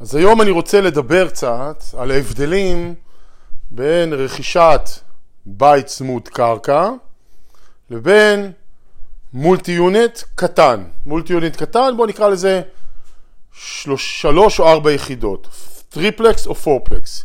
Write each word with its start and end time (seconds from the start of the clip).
אז 0.00 0.14
היום 0.14 0.42
אני 0.42 0.50
רוצה 0.50 0.80
לדבר 0.80 1.28
קצת 1.28 1.84
על 1.98 2.10
ההבדלים 2.10 2.94
בין 3.70 4.12
רכישת 4.12 4.90
בית 5.46 5.86
צמוד 5.86 6.28
קרקע 6.28 6.90
לבין 7.90 8.52
multi 9.32 9.72
unit 9.72 10.22
קטן. 10.34 10.84
multi 11.06 11.32
unit 11.32 11.56
קטן, 11.56 11.96
בואו 11.96 12.06
נקרא 12.06 12.28
לזה 12.28 12.62
שלוש, 13.52 14.22
שלוש 14.22 14.60
או 14.60 14.68
ארבע 14.68 14.92
יחידות, 14.92 15.48
triplex 15.88 16.46
או 16.46 16.54
fourplex. 16.54 17.24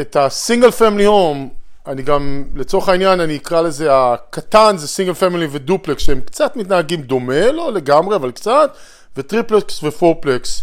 את 0.00 0.16
ה 0.16 0.24
single 0.24 0.70
family 0.70 1.04
home, 1.04 1.48
אני 1.86 2.02
גם, 2.02 2.44
לצורך 2.54 2.88
העניין, 2.88 3.20
אני 3.20 3.36
אקרא 3.36 3.60
לזה, 3.60 3.88
הקטן 3.92 4.76
זה 4.76 4.88
single 4.88 5.14
family 5.14 5.46
ודופלקס, 5.50 6.02
שהם 6.02 6.20
קצת 6.20 6.56
מתנהגים 6.56 7.02
דומה, 7.02 7.52
לא 7.52 7.72
לגמרי, 7.72 8.16
אבל 8.16 8.30
קצת, 8.30 8.76
ו 9.16 9.24
triplex 9.24 9.82
ו 9.84 9.92
fourplex. 9.92 10.62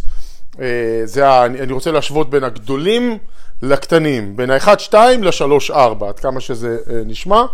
אה, 0.60 0.66
זה 1.04 1.28
ה, 1.28 1.46
אני 1.46 1.72
רוצה 1.72 1.90
להשוות 1.90 2.30
בין 2.30 2.44
הגדולים 2.44 3.18
לקטנים, 3.62 4.36
בין 4.36 4.50
ה-1-2 4.50 4.94
ל-3-4, 4.94 6.04
עד 6.08 6.18
כמה 6.20 6.40
שזה 6.40 6.78
אה, 6.90 7.02
נשמע. 7.06 7.44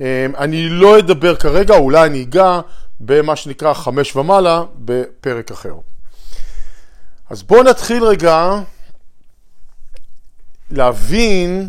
אה, 0.00 0.26
אני 0.38 0.68
לא 0.68 0.98
אדבר 0.98 1.36
כרגע, 1.36 1.76
אולי 1.76 2.06
אני 2.06 2.22
אגע 2.22 2.60
במה 3.00 3.36
שנקרא 3.36 3.74
5 3.74 4.16
ומעלה 4.16 4.62
בפרק 4.74 5.50
אחר. 5.50 5.74
אז 7.30 7.42
בואו 7.42 7.62
נתחיל 7.62 8.04
רגע 8.04 8.60
להבין 10.70 11.68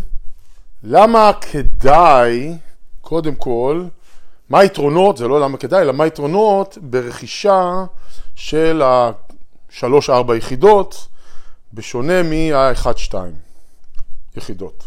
למה 0.83 1.31
כדאי, 1.51 2.57
קודם 3.01 3.35
כל, 3.35 3.85
מה 4.49 4.59
היתרונות, 4.59 5.17
זה 5.17 5.27
לא 5.27 5.41
למה 5.41 5.57
כדאי, 5.57 5.81
אלא 5.81 5.93
מה 5.93 6.03
היתרונות 6.03 6.77
ברכישה 6.81 7.85
של 8.35 8.81
ה-3-4 9.83 10.35
יחידות, 10.35 11.07
בשונה 11.73 12.23
מה-1-2 12.23 13.13
יחידות. 14.35 14.83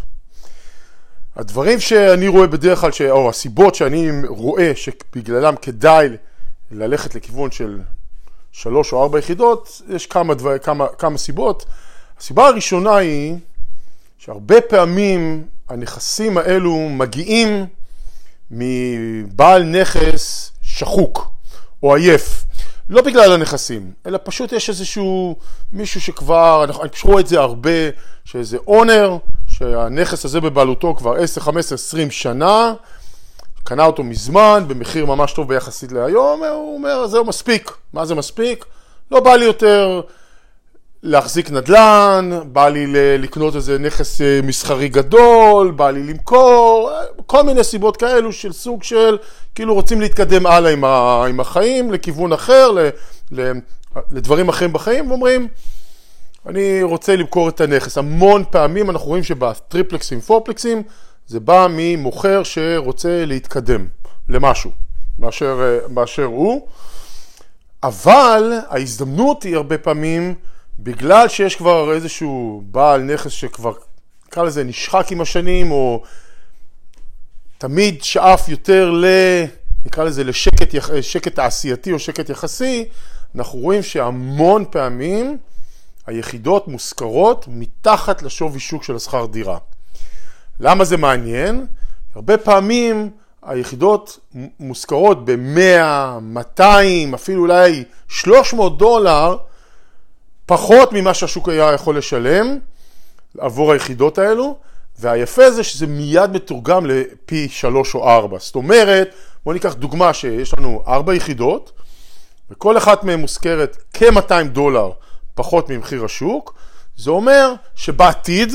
הדברים 1.36 1.80
שאני 1.80 2.28
רואה 2.28 2.46
בדרך 2.46 2.78
כלל, 2.78 2.92
ש... 2.92 3.02
או 3.02 3.28
הסיבות 3.28 3.74
שאני 3.74 4.10
רואה 4.28 4.72
שבגללם 4.74 5.54
כדאי 5.62 6.08
ללכת 6.70 7.14
לכיוון 7.14 7.50
של 7.50 7.80
שלוש 8.52 8.92
או 8.92 9.02
ארבע 9.02 9.18
יחידות, 9.18 9.82
יש 9.88 10.06
כמה, 10.06 10.34
דבר, 10.34 10.58
כמה, 10.58 10.86
כמה 10.98 11.18
סיבות. 11.18 11.64
הסיבה 12.18 12.46
הראשונה 12.46 12.96
היא 12.96 13.36
שהרבה 14.18 14.60
פעמים 14.60 15.46
הנכסים 15.68 16.38
האלו 16.38 16.88
מגיעים 16.88 17.66
מבעל 18.50 19.62
נכס 19.62 20.52
שחוק 20.62 21.30
או 21.82 21.94
עייף. 21.94 22.44
לא 22.90 23.02
בגלל 23.02 23.32
הנכסים, 23.32 23.92
אלא 24.06 24.18
פשוט 24.24 24.52
יש 24.52 24.68
איזשהו 24.68 25.36
מישהו 25.72 26.00
שכבר, 26.00 26.64
אני 26.82 26.88
פשוט 26.88 27.20
את 27.20 27.26
זה 27.26 27.40
הרבה, 27.40 27.70
שאיזה 28.24 28.58
אונר, 28.66 29.16
שהנכס 29.46 30.24
הזה 30.24 30.40
בבעלותו 30.40 30.94
כבר 30.94 31.16
10, 31.16 31.40
15, 31.40 31.74
20 31.74 32.10
שנה, 32.10 32.72
קנה 33.64 33.84
אותו 33.84 34.02
מזמן, 34.04 34.64
במחיר 34.68 35.06
ממש 35.06 35.32
טוב 35.32 35.48
ביחסית 35.48 35.92
להיום, 35.92 36.42
הוא 36.44 36.74
אומר, 36.74 37.06
זהו 37.06 37.24
מספיק. 37.24 37.72
מה 37.92 38.06
זה 38.06 38.14
מספיק? 38.14 38.64
לא 39.10 39.20
בא 39.20 39.36
לי 39.36 39.44
יותר 39.44 40.00
להחזיק 41.02 41.50
נדל"ן, 41.50 42.30
בא 42.52 42.68
לי 42.68 42.86
לקנות 43.18 43.56
איזה 43.56 43.78
נכס 43.78 44.20
אה, 44.20 44.40
מסחרי 44.42 44.88
גדול, 44.88 45.70
בא 45.70 45.90
לי 45.90 46.02
למכור, 46.02 46.90
כל 47.26 47.42
מיני 47.42 47.64
סיבות 47.64 47.96
כאלו 47.96 48.32
של 48.32 48.52
סוג 48.52 48.82
של, 48.82 49.18
כאילו 49.54 49.74
רוצים 49.74 50.00
להתקדם 50.00 50.46
הלאה 50.46 50.72
עם, 50.72 50.84
ה, 50.84 51.24
עם 51.28 51.40
החיים, 51.40 51.92
לכיוון 51.92 52.32
אחר, 52.32 52.70
ל, 52.70 52.88
ל, 53.32 53.52
לדברים 54.10 54.48
אחרים 54.48 54.72
בחיים, 54.72 55.10
ואומרים, 55.10 55.48
אני 56.46 56.82
רוצה 56.82 57.16
למכור 57.16 57.48
את 57.48 57.60
הנכס. 57.60 57.98
המון 57.98 58.44
פעמים 58.50 58.90
אנחנו 58.90 59.08
רואים 59.08 59.22
שבטריפלקסים, 59.22 60.20
פורפלקסים, 60.20 60.82
זה 61.26 61.40
בא 61.40 61.66
ממוכר 61.70 62.42
שרוצה 62.42 63.24
להתקדם 63.24 63.86
למשהו, 64.28 64.70
באשר, 65.18 65.60
אה, 65.62 65.88
באשר 65.88 66.24
הוא, 66.24 66.68
אבל 67.82 68.52
ההזדמנות 68.68 69.42
היא 69.42 69.56
הרבה 69.56 69.78
פעמים 69.78 70.34
בגלל 70.82 71.28
שיש 71.28 71.56
כבר 71.56 71.92
איזשהו 71.92 72.62
בעל 72.64 73.02
נכס 73.02 73.30
שכבר, 73.30 73.72
נקרא 74.28 74.42
לזה, 74.42 74.64
נשחק 74.64 75.12
עם 75.12 75.20
השנים, 75.20 75.70
או 75.70 76.02
תמיד 77.58 78.02
שאף 78.02 78.48
יותר 78.48 78.90
ל... 78.90 79.04
נקרא 79.86 80.04
לזה 80.04 80.24
לשקט 80.24 81.34
תעשייתי 81.34 81.92
או 81.92 81.98
שקט 81.98 82.30
יחסי, 82.30 82.84
אנחנו 83.36 83.58
רואים 83.58 83.82
שהמון 83.82 84.64
פעמים 84.70 85.38
היחידות 86.06 86.68
מושכרות 86.68 87.44
מתחת 87.48 88.22
לשווי 88.22 88.60
שוק 88.60 88.84
של 88.84 88.96
השכר 88.96 89.26
דירה. 89.26 89.58
למה 90.60 90.84
זה 90.84 90.96
מעניין? 90.96 91.66
הרבה 92.14 92.38
פעמים 92.38 93.10
היחידות 93.42 94.18
מושכרות 94.60 95.24
ב-100, 95.24 96.20
200, 96.20 97.14
אפילו 97.14 97.42
אולי 97.42 97.84
300 98.08 98.78
דולר, 98.78 99.36
פחות 100.50 100.92
ממה 100.92 101.14
שהשוק 101.14 101.48
היה 101.48 101.72
יכול 101.72 101.98
לשלם 101.98 102.58
עבור 103.38 103.72
היחידות 103.72 104.18
האלו, 104.18 104.58
והיפה 104.98 105.50
זה 105.50 105.64
שזה 105.64 105.86
מיד 105.86 106.30
מתורגם 106.30 106.86
לפי 106.86 107.48
3 107.48 107.94
או 107.94 108.08
4. 108.10 108.38
זאת 108.40 108.54
אומרת, 108.54 109.14
בואו 109.44 109.54
ניקח 109.54 109.74
דוגמה 109.74 110.14
שיש 110.14 110.54
לנו 110.58 110.82
4 110.86 111.14
יחידות, 111.14 111.72
וכל 112.50 112.78
אחת 112.78 113.04
מהן 113.04 113.20
מושכרת 113.20 113.76
כ-200 113.92 114.42
דולר 114.52 114.90
פחות 115.34 115.68
ממחיר 115.68 116.04
השוק, 116.04 116.54
זה 116.96 117.10
אומר 117.10 117.52
שבעתיד, 117.74 118.52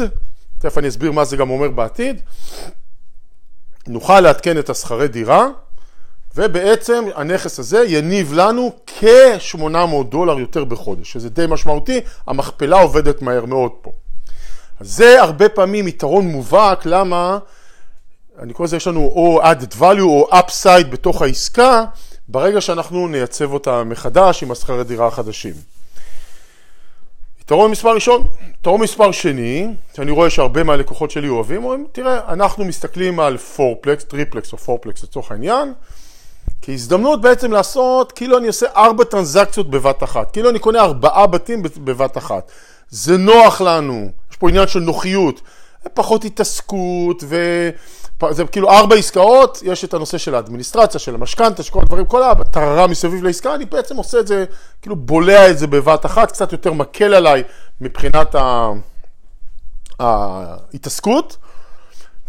תכף 0.59 0.77
אני 0.77 0.87
אסביר 0.87 1.11
מה 1.11 1.25
זה 1.25 1.37
גם 1.37 1.49
אומר 1.49 1.69
בעתיד, 1.69 2.21
נוכל 3.87 4.19
לעדכן 4.19 4.59
את 4.59 4.69
השכרי 4.69 5.07
דירה, 5.07 5.47
ובעצם 6.35 7.05
הנכס 7.15 7.59
הזה 7.59 7.83
יניב 7.87 8.33
לנו 8.33 8.71
כ-800 8.87 10.03
דולר 10.09 10.39
יותר 10.39 10.63
בחודש, 10.63 11.13
שזה 11.13 11.29
די 11.29 11.45
משמעותי, 11.49 11.99
המכפלה 12.27 12.81
עובדת 12.81 13.21
מהר 13.21 13.45
מאוד 13.45 13.71
פה. 13.81 13.91
זה 14.79 15.21
הרבה 15.21 15.49
פעמים 15.49 15.87
יתרון 15.87 16.27
מובהק, 16.27 16.85
למה, 16.85 17.37
אני 18.39 18.53
קורא 18.53 18.67
לזה, 18.67 18.77
יש 18.77 18.87
לנו 18.87 18.99
או 18.99 19.41
added 19.43 19.73
value 19.79 20.01
או 20.01 20.29
upside 20.31 20.87
בתוך 20.89 21.21
העסקה, 21.21 21.85
ברגע 22.27 22.61
שאנחנו 22.61 23.07
נייצב 23.07 23.53
אותה 23.53 23.83
מחדש 23.83 24.43
עם 24.43 24.51
השכרי 24.51 24.83
דירה 24.83 25.07
החדשים. 25.07 25.53
יתרון 27.41 27.71
מספר 27.71 27.93
ראשון. 27.93 28.23
יתרון 28.59 28.81
מספר 28.81 29.11
שני, 29.11 29.67
שאני 29.95 30.11
רואה 30.11 30.29
שהרבה 30.29 30.63
מהלקוחות 30.63 31.11
שלי 31.11 31.27
אוהבים, 31.27 31.63
אומרים, 31.63 31.87
תראה, 31.91 32.33
אנחנו 32.33 32.65
מסתכלים 32.65 33.19
על 33.19 33.37
fourplex, 33.37 34.03
triplex 34.03 34.53
או 34.53 34.57
fourplex 34.57 35.03
לצורך 35.03 35.31
העניין, 35.31 35.73
כהזדמנות 36.65 37.21
בעצם 37.21 37.51
לעשות, 37.51 38.11
כאילו 38.11 38.37
אני 38.37 38.47
עושה 38.47 38.65
ארבע 38.75 39.03
טרנזקציות 39.03 39.69
בבת 39.69 40.03
אחת, 40.03 40.31
כאילו 40.31 40.49
אני 40.49 40.59
קונה 40.59 40.79
ארבעה 40.79 41.27
בתים 41.27 41.63
בבת 41.63 42.17
אחת. 42.17 42.51
זה 42.89 43.17
נוח 43.17 43.61
לנו, 43.61 44.09
יש 44.31 44.37
פה 44.37 44.49
עניין 44.49 44.67
של 44.67 44.79
נוחיות, 44.79 45.41
פחות 45.93 46.25
התעסקות, 46.25 47.23
וזה 48.21 48.45
כאילו 48.45 48.71
ארבע 48.71 48.95
עסקאות, 48.95 49.59
יש 49.63 49.83
את 49.83 49.93
הנושא 49.93 50.17
של 50.17 50.35
האדמיניסטרציה, 50.35 50.99
של 50.99 51.15
המשכנתה, 51.15 51.63
של 51.63 51.71
כל 51.71 51.79
הדברים, 51.81 52.05
כל 52.05 52.23
הטררה 52.23 52.87
מסביב 52.87 53.23
לעסקה, 53.23 53.55
אני 53.55 53.65
בעצם 53.65 53.97
עושה 53.97 54.19
את 54.19 54.27
זה, 54.27 54.45
כאילו 54.81 54.95
בולע 54.95 55.49
את 55.49 55.57
זה 55.57 55.67
בבת 55.67 56.05
אחת, 56.05 56.31
קצת 56.31 56.51
יותר 56.51 56.73
מקל 56.73 57.13
עליי 57.13 57.43
מבחינת 57.81 58.35
ההתעסקות, 59.99 61.37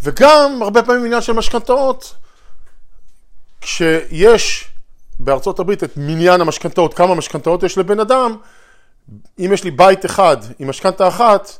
וגם 0.03 0.59
הרבה 0.63 0.83
פעמים 0.83 1.05
עניין 1.05 1.21
של 1.21 1.33
משכנתאות, 1.33 2.15
כשיש 3.61 4.69
בארצות 5.19 5.59
הברית 5.59 5.85
את 5.85 5.97
מניין 5.97 6.41
המשכנתאות, 6.41 6.95
כמה 6.95 7.15
משכנתאות 7.15 7.63
יש 7.63 7.79
לבן 7.79 8.01
אדם, 8.01 8.37
אם 9.39 9.51
יש 9.53 9.65
לי 9.65 9.71
בית 9.71 10.07
אחד 10.07 10.37
עם 10.59 10.69
משכנתה 10.69 11.09
אחת, 11.09 11.59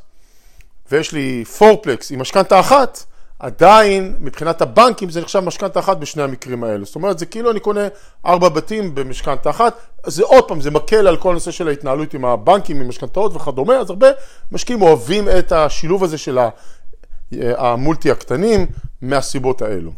ויש 0.91 1.11
לי 1.11 1.45
פורפלקס 1.45 2.11
עם 2.11 2.21
משכנתה 2.21 2.59
אחת, 2.59 3.03
עדיין 3.39 4.15
מבחינת 4.19 4.61
הבנקים 4.61 5.09
זה 5.09 5.21
נחשב 5.21 5.39
משכנתה 5.39 5.79
אחת 5.79 5.97
בשני 5.97 6.23
המקרים 6.23 6.63
האלה. 6.63 6.85
זאת 6.85 6.95
אומרת, 6.95 7.19
זה 7.19 7.25
כאילו 7.25 7.51
אני 7.51 7.59
קונה 7.59 7.87
ארבע 8.25 8.49
בתים 8.49 8.95
במשכנתה 8.95 9.49
אחת, 9.49 9.77
זה 10.05 10.23
עוד 10.23 10.47
פעם, 10.47 10.61
זה 10.61 10.71
מקל 10.71 11.07
על 11.07 11.17
כל 11.17 11.31
הנושא 11.31 11.51
של 11.51 11.67
ההתנהלות 11.67 12.13
עם 12.13 12.25
הבנקים, 12.25 12.81
עם 12.81 12.89
משכנתאות 12.89 13.35
וכדומה, 13.35 13.75
אז 13.75 13.89
הרבה 13.89 14.07
משקיעים 14.51 14.81
אוהבים 14.81 15.29
את 15.39 15.51
השילוב 15.51 16.03
הזה 16.03 16.17
של 16.17 16.39
המולטי 17.41 18.11
הקטנים 18.11 18.65
מהסיבות 19.01 19.61
האלו. 19.61 19.91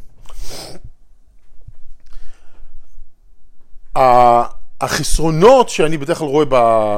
החסרונות 4.82 5.70
שאני 5.70 5.98
בדרך 5.98 6.18
כלל 6.18 6.28
רואה 6.28 6.46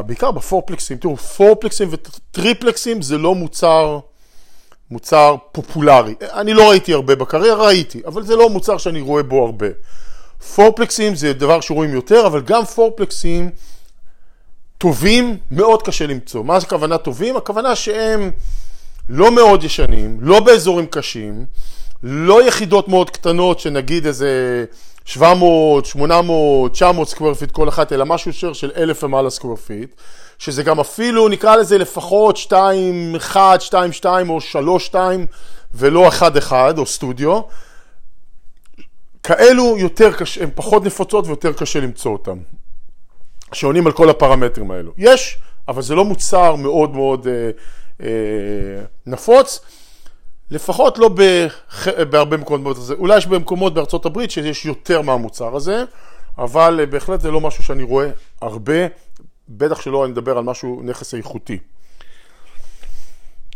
בעיקר 0.01 0.31
בפורפלקסים, 0.31 0.97
תראו, 0.97 1.17
פורפלקסים 1.17 1.89
וטריפלקסים 1.91 3.01
זה 3.01 3.17
לא 3.17 3.35
מוצר, 3.35 3.99
מוצר 4.91 5.35
פופולרי. 5.51 6.15
אני 6.21 6.53
לא 6.53 6.69
ראיתי 6.69 6.93
הרבה 6.93 7.15
בקריירה, 7.15 7.65
ראיתי, 7.65 8.01
אבל 8.05 8.23
זה 8.23 8.35
לא 8.35 8.49
מוצר 8.49 8.77
שאני 8.77 9.01
רואה 9.01 9.23
בו 9.23 9.45
הרבה. 9.45 9.67
פורפלקסים 10.55 11.15
זה 11.15 11.33
דבר 11.33 11.61
שרואים 11.61 11.93
יותר, 11.93 12.27
אבל 12.27 12.41
גם 12.41 12.65
פורפלקסים 12.65 13.49
טובים 14.77 15.37
מאוד 15.51 15.83
קשה 15.83 16.07
למצוא. 16.07 16.43
מה 16.43 16.57
הכוונה 16.57 16.97
טובים? 16.97 17.37
הכוונה 17.37 17.75
שהם 17.75 18.31
לא 19.09 19.31
מאוד 19.31 19.63
ישנים, 19.63 20.17
לא 20.21 20.39
באזורים 20.39 20.85
קשים, 20.85 21.45
לא 22.03 22.47
יחידות 22.47 22.87
מאוד 22.87 23.09
קטנות 23.09 23.59
שנגיד 23.59 24.05
איזה 24.05 24.65
700, 25.05 25.85
800, 25.85 26.71
900 26.71 27.07
square 27.07 27.33
feet 27.33 27.51
כל 27.51 27.69
אחת, 27.69 27.93
אלא 27.93 28.05
משהו 28.05 28.53
של 28.53 28.71
אלף 28.75 29.03
ומעלה 29.03 29.29
square 29.29 29.55
feet, 29.55 29.95
שזה 30.39 30.63
גם 30.63 30.79
אפילו 30.79 31.27
נקרא 31.27 31.55
לזה 31.55 31.77
לפחות 31.77 32.37
2, 32.37 33.15
1, 33.15 33.61
2, 33.61 33.93
2 33.93 34.29
או 34.29 34.41
3, 34.41 34.85
2 34.85 35.25
ולא 35.73 36.07
1, 36.07 36.37
1 36.37 36.77
או 36.77 36.85
סטודיו. 36.85 37.41
כאלו 39.23 39.77
יותר 39.77 40.13
קשה, 40.13 40.43
הן 40.43 40.49
פחות 40.55 40.85
נפוצות 40.85 41.27
ויותר 41.27 41.53
קשה 41.53 41.79
למצוא 41.79 42.11
אותן, 42.11 42.37
שעונים 43.53 43.87
על 43.87 43.93
כל 43.93 44.09
הפרמטרים 44.09 44.71
האלו. 44.71 44.91
יש, 44.97 45.37
אבל 45.67 45.81
זה 45.81 45.95
לא 45.95 46.05
מוצר 46.05 46.55
מאוד 46.55 46.95
מאוד 46.95 47.27
אה, 47.27 47.51
אה, 48.01 48.83
נפוץ, 49.05 49.59
לפחות 50.51 50.97
לא 50.97 51.09
בח... 51.09 51.87
בהרבה 52.09 52.37
מקומות, 52.37 52.77
אולי 52.97 53.17
יש 53.17 53.27
במקומות 53.27 53.73
בארצות 53.73 54.05
הברית 54.05 54.31
שיש 54.31 54.65
יותר 54.65 55.01
מהמוצר 55.01 55.55
הזה, 55.55 55.83
אבל 56.37 56.79
אה, 56.79 56.85
בהחלט 56.85 57.21
זה 57.21 57.31
לא 57.31 57.41
משהו 57.41 57.63
שאני 57.63 57.83
רואה 57.83 58.09
הרבה, 58.41 58.73
בטח 59.49 59.81
שלא 59.81 60.05
אני 60.05 60.11
מדבר 60.11 60.37
על 60.37 60.43
משהו, 60.43 60.81
נכס 60.83 61.13
איכותי. 61.13 61.57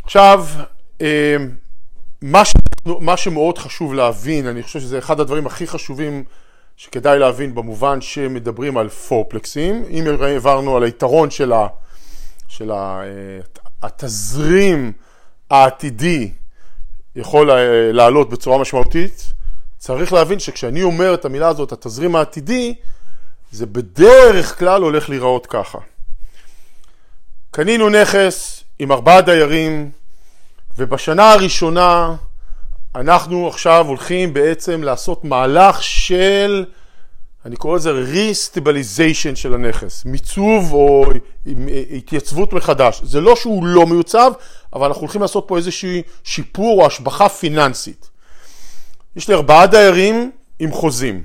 עכשיו, 0.04 0.46
אה, 1.02 1.36
מה, 2.22 2.46
ש... 2.46 2.54
מה 2.86 3.18
שמאוד 3.18 3.58
חשוב 3.58 3.94
להבין, 3.94 4.48
אני 4.48 4.64
חושב 4.64 4.80
שזה 4.80 4.98
אחד 4.98 5.20
הדברים 5.20 5.48
הכי 5.48 5.68
חשובים 5.68 6.24
שכדאי 6.78 7.20
להבין 7.20 7.56
במובן 7.56 8.02
שמדברים 8.02 8.78
על 8.78 8.90
פורפלקסים, 8.90 9.84
אם 9.90 10.04
העברנו 10.22 10.78
על 10.78 10.84
היתרון 10.84 11.30
של, 11.30 11.54
ה... 11.54 11.68
של 12.48 12.72
ה... 12.72 13.02
אה, 13.04 13.40
התזרים 13.84 14.92
העתידי 15.50 16.32
יכול 17.16 17.52
לעלות 17.92 18.30
בצורה 18.30 18.58
משמעותית, 18.58 19.34
צריך 19.78 20.14
להבין 20.14 20.40
שכשאני 20.40 20.84
אומר 20.84 21.14
את 21.14 21.26
המילה 21.26 21.48
הזאת, 21.48 21.72
התזרים 21.72 22.16
העתידי, 22.16 22.76
זה 23.52 23.66
בדרך 23.66 24.60
כלל 24.60 24.82
הולך 24.82 25.10
להיראות 25.10 25.46
ככה. 25.46 25.78
קנינו 27.52 27.90
נכס 27.90 28.64
עם 28.80 28.92
ארבעה 28.92 29.22
דיירים, 29.22 29.92
ובשנה 30.78 31.32
הראשונה 31.32 32.16
אנחנו 32.96 33.48
עכשיו 33.48 33.86
הולכים 33.88 34.34
בעצם 34.34 34.84
לעשות 34.84 35.26
מהלך 35.26 35.84
של, 35.84 36.66
אני 37.46 37.56
קורא 37.56 37.76
לזה 37.76 37.92
ריסטיבליזיישן 37.92 39.36
של 39.36 39.54
הנכס, 39.54 40.06
מיצוב 40.06 40.74
או 40.74 41.06
התייצבות 41.98 42.54
מחדש. 42.54 43.02
זה 43.04 43.22
לא 43.22 43.36
שהוא 43.36 43.66
לא 43.66 43.86
מיוצב, 43.86 44.32
אבל 44.74 44.88
אנחנו 44.88 45.02
הולכים 45.02 45.22
לעשות 45.22 45.44
פה 45.48 45.58
איזושהי 45.58 46.02
שיפור 46.24 46.82
או 46.82 46.88
השבחה 46.88 47.30
פיננסית. 47.30 48.10
יש 49.16 49.28
לי 49.28 49.34
ארבעה 49.34 49.68
דיירים 49.68 50.32
עם 50.60 50.72
חוזים. 50.72 51.24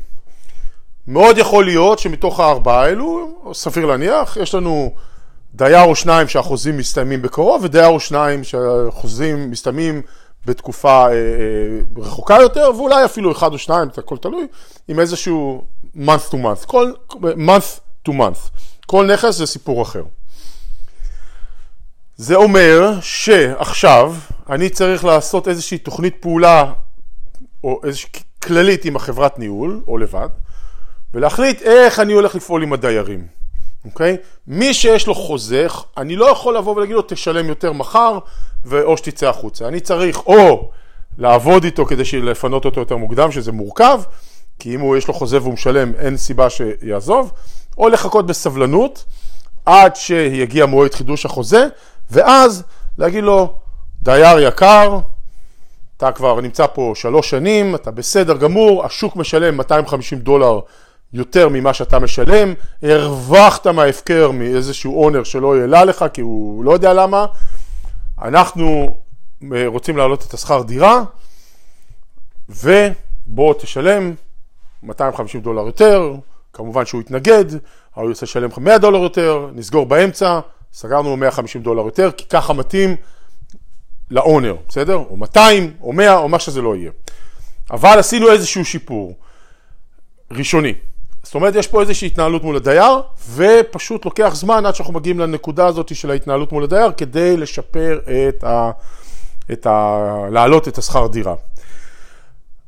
מאוד 1.06 1.38
יכול 1.38 1.64
להיות 1.64 1.98
שמתוך 1.98 2.40
הארבעה 2.40 2.84
האלו, 2.84 3.32
סביר 3.52 3.86
להניח, 3.86 4.36
יש 4.40 4.54
לנו 4.54 4.92
דייר 5.54 5.82
או 5.82 5.96
שניים 5.96 6.28
שהחוזים 6.28 6.76
מסתיימים 6.76 7.22
בקרוב, 7.22 7.64
ודייר 7.64 7.88
או 7.88 8.00
שניים 8.00 8.44
שהחוזים 8.44 9.50
מסתיימים 9.50 10.02
בתקופה 10.46 11.06
אה, 11.06 11.12
אה, 11.12 11.16
רחוקה 11.96 12.34
יותר, 12.40 12.70
ואולי 12.76 13.04
אפילו 13.04 13.32
אחד 13.32 13.52
או 13.52 13.58
שניים, 13.58 13.88
זה 13.94 14.00
הכל 14.00 14.16
תלוי, 14.16 14.46
עם 14.88 15.00
איזשהו 15.00 15.64
month 15.96 16.30
to 16.30 16.34
month, 16.34 16.66
כל, 16.66 16.92
month 17.46 17.80
to 18.08 18.12
month. 18.12 18.60
כל 18.86 19.06
נכס 19.06 19.34
זה 19.34 19.46
סיפור 19.46 19.82
אחר. 19.82 20.02
זה 22.16 22.34
אומר 22.34 23.00
שעכשיו 23.00 24.14
אני 24.50 24.70
צריך 24.70 25.04
לעשות 25.04 25.48
איזושהי 25.48 25.78
תוכנית 25.78 26.16
פעולה 26.20 26.72
או 27.64 27.80
איזושהי 27.84 28.08
כללית 28.42 28.84
עם 28.84 28.96
החברת 28.96 29.38
ניהול 29.38 29.82
או 29.88 29.98
לבד 29.98 30.28
ולהחליט 31.14 31.62
איך 31.62 32.00
אני 32.00 32.12
הולך 32.12 32.34
לפעול 32.34 32.62
עם 32.62 32.72
הדיירים, 32.72 33.26
אוקיי? 33.84 34.16
מי 34.46 34.74
שיש 34.74 35.06
לו 35.06 35.14
חוזה, 35.14 35.66
אני 35.96 36.16
לא 36.16 36.30
יכול 36.30 36.56
לבוא 36.56 36.76
ולהגיד 36.76 36.94
לו 36.94 37.02
תשלם 37.08 37.46
יותר 37.46 37.72
מחר 37.72 38.18
או 38.82 38.96
שתצא 38.96 39.28
החוצה. 39.28 39.68
אני 39.68 39.80
צריך 39.80 40.26
או 40.26 40.70
לעבוד 41.18 41.64
איתו 41.64 41.86
כדי 41.86 42.02
לפנות 42.22 42.64
אותו 42.64 42.80
יותר 42.80 42.96
מוקדם, 42.96 43.32
שזה 43.32 43.52
מורכב, 43.52 44.00
כי 44.58 44.74
אם 44.74 44.80
הוא 44.80 44.96
יש 44.96 45.08
לו 45.08 45.14
חוזה 45.14 45.38
והוא 45.42 45.52
משלם 45.52 45.92
אין 45.98 46.16
סיבה 46.16 46.50
שיעזוב, 46.50 47.32
או 47.78 47.88
לחכות 47.88 48.26
בסבלנות 48.26 49.04
עד 49.66 49.96
שיגיע 49.96 50.66
מועד 50.66 50.94
חידוש 50.94 51.26
החוזה 51.26 51.66
ואז 52.10 52.62
להגיד 52.98 53.24
לו, 53.24 53.54
דייר 54.02 54.38
יקר, 54.38 54.98
אתה 55.96 56.12
כבר 56.12 56.40
נמצא 56.40 56.66
פה 56.66 56.92
שלוש 56.94 57.30
שנים, 57.30 57.74
אתה 57.74 57.90
בסדר 57.90 58.36
גמור, 58.36 58.84
השוק 58.84 59.16
משלם 59.16 59.56
250 59.56 60.18
דולר 60.18 60.60
יותר 61.12 61.48
ממה 61.48 61.74
שאתה 61.74 61.98
משלם, 61.98 62.54
הרווחת 62.82 63.66
מההפקר 63.66 64.30
מאיזשהו 64.30 65.04
אונר 65.04 65.24
שלא 65.24 65.56
העלה 65.56 65.84
לך 65.84 66.04
כי 66.12 66.20
הוא 66.20 66.64
לא 66.64 66.72
יודע 66.72 66.92
למה, 66.92 67.26
אנחנו 68.22 68.96
אה, 69.52 69.66
רוצים 69.66 69.96
להעלות 69.96 70.26
את 70.26 70.34
השכר 70.34 70.62
דירה 70.62 71.02
ובוא 72.48 73.54
תשלם 73.58 74.14
250 74.82 75.40
דולר 75.40 75.66
יותר, 75.66 76.14
כמובן 76.52 76.86
שהוא 76.86 77.00
יתנגד, 77.00 77.44
הוא 77.94 78.08
יוצא 78.08 78.26
לשלם 78.26 78.50
לך 78.50 78.58
100 78.58 78.78
דולר 78.78 78.98
יותר, 78.98 79.50
נסגור 79.54 79.86
באמצע, 79.86 80.40
סגרנו 80.72 81.16
150 81.16 81.62
דולר 81.62 81.82
יותר, 81.82 82.10
כי 82.10 82.24
ככה 82.28 82.52
מתאים 82.52 82.96
לאונר, 84.10 84.56
בסדר? 84.68 84.94
או 84.94 85.16
200, 85.16 85.72
או 85.80 85.92
100, 85.92 86.18
או 86.18 86.28
מה 86.28 86.38
שזה 86.38 86.62
לא 86.62 86.76
יהיה. 86.76 86.90
אבל 87.70 87.98
עשינו 87.98 88.32
איזשהו 88.32 88.64
שיפור 88.64 89.14
ראשוני. 90.30 90.74
זאת 91.22 91.34
אומרת, 91.34 91.54
יש 91.54 91.66
פה 91.66 91.80
איזושהי 91.80 92.06
התנהלות 92.06 92.44
מול 92.44 92.56
הדייר, 92.56 93.00
ופשוט 93.34 94.04
לוקח 94.04 94.34
זמן 94.34 94.66
עד 94.66 94.74
שאנחנו 94.74 94.94
מגיעים 94.94 95.18
לנקודה 95.18 95.66
הזאת 95.66 95.94
של 95.96 96.10
ההתנהלות 96.10 96.52
מול 96.52 96.64
הדייר, 96.64 96.92
כדי 96.96 97.36
לשפר 97.36 97.98
את 98.28 98.44
ה... 98.44 98.70
את 99.52 99.66
ה... 99.66 100.06
להעלות 100.30 100.68
את 100.68 100.78
השכר 100.78 101.06
דירה. 101.06 101.34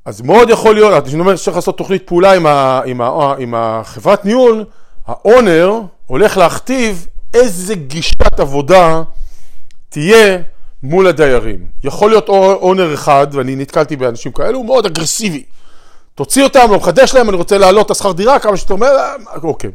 אז 0.05 0.21
מאוד 0.21 0.51
יכול 0.51 0.75
להיות, 0.75 1.07
אני 1.07 1.21
אומר 1.21 1.37
שצריך 1.37 1.57
לעשות 1.57 1.79
תוכנית 1.79 2.07
פעולה 2.07 2.33
עם, 2.33 2.47
ה... 2.47 2.81
עם, 2.87 3.01
ה... 3.01 3.35
עם 3.39 3.55
החברת 3.57 4.25
ניהול, 4.25 4.65
האונר 5.07 5.81
הולך 6.07 6.37
להכתיב 6.37 7.07
איזה 7.35 7.75
גישת 7.75 8.41
עבודה 8.41 9.03
תהיה 9.89 10.39
מול 10.83 11.07
הדיירים. 11.07 11.67
יכול 11.85 12.11
להיות 12.11 12.29
אונר 12.29 12.95
אחד, 12.95 13.27
ואני 13.33 13.57
נתקלתי 13.57 13.97
באנשים 13.97 14.33
כאלו, 14.33 14.59
הוא 14.59 14.67
מאוד 14.67 14.87
אגרסיבי. 14.87 15.45
תוציא 16.15 16.45
אותם, 16.45 16.67
לא 16.71 16.77
מחדש 16.77 17.15
להם, 17.15 17.29
אני 17.29 17.37
רוצה 17.37 17.59
להעלות 17.59 17.87
את 17.87 17.91
השכר 17.91 18.13
דירה, 18.13 18.39
כמה 18.39 18.57
שאתה 18.57 18.73
אומר, 18.73 18.87
אה, 18.87 19.15
אוקיי. 19.43 19.71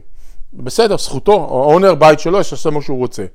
בסדר, 0.53 0.98
זכותו, 0.98 1.34
האונר 1.34 1.96
בית 1.96 2.20
שלו, 2.20 2.39
יש 2.39 2.51
לעשות 2.51 2.74
מה 2.74 2.82
שהוא 2.82 2.98
רוצה. 2.98 3.25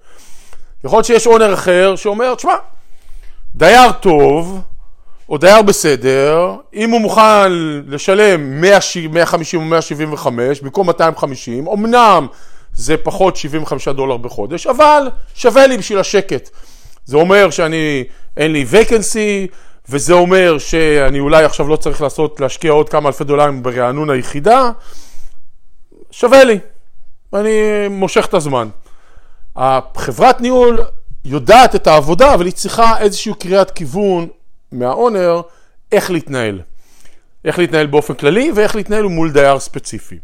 יכול 0.85 0.97
להיות 0.97 1.07
שיש 1.07 1.27
אונר 1.27 1.55
אחר 1.55 1.97
שאומר, 1.97 2.35
תשמע, 2.35 2.55
דייר 3.55 3.93
טוב, 3.93 4.61
או 5.29 5.39
דייר 5.39 5.63
בסדר, 5.63 6.55
אם 6.75 6.91
הוא 6.91 7.01
מוכן 7.01 7.53
לשלם 7.87 8.61
150 8.61 9.61
או 9.61 9.67
175 9.67 10.61
במקום 10.61 10.87
250, 10.87 11.69
אמנם 11.69 12.27
זה 12.75 12.97
פחות 12.97 13.37
75 13.37 13.89
דולר 13.89 14.17
בחודש, 14.17 14.67
אבל 14.67 15.11
שווה 15.35 15.67
לי 15.67 15.79
בשביל 15.79 15.99
השקט. 15.99 16.51
זה 17.05 17.17
אומר 17.17 17.51
שאני, 17.51 18.05
אין 18.37 18.53
לי 18.53 18.65
וקנסי, 18.69 19.47
וזה 19.89 20.13
אומר 20.13 20.59
שאני 20.59 21.21
אולי 21.21 21.45
עכשיו 21.45 21.69
לא 21.69 21.77
צריך 21.77 22.01
לעשות, 22.01 22.41
להשקיע 22.41 22.73
עוד 22.73 22.89
כמה 22.89 23.09
אלפי 23.09 23.25
דולרים 23.25 23.63
ברענון 23.63 24.11
היחידה, 24.11 24.71
שווה 26.11 26.45
לי. 26.45 26.59
אני 27.35 27.51
מושך 27.91 28.27
את 28.27 28.35
הזמן. 28.35 28.69
החברת 29.57 30.41
ניהול 30.41 30.81
יודעת 31.25 31.75
את 31.75 31.87
העבודה, 31.87 32.35
אבל 32.35 32.45
היא 32.45 32.53
צריכה 32.53 32.99
איזושהי 32.99 33.33
קריאת 33.39 33.71
כיוון 33.71 34.29
מהאונר 34.73 35.41
איך 35.93 36.11
להתנהל. 36.11 36.61
איך 37.45 37.59
להתנהל 37.59 37.87
באופן 37.87 38.15
כללי 38.15 38.53
ואיך 38.55 38.77
להתנהל 38.77 39.03
מול 39.03 39.33
דייר 39.33 39.59
ספציפי. 39.59 40.19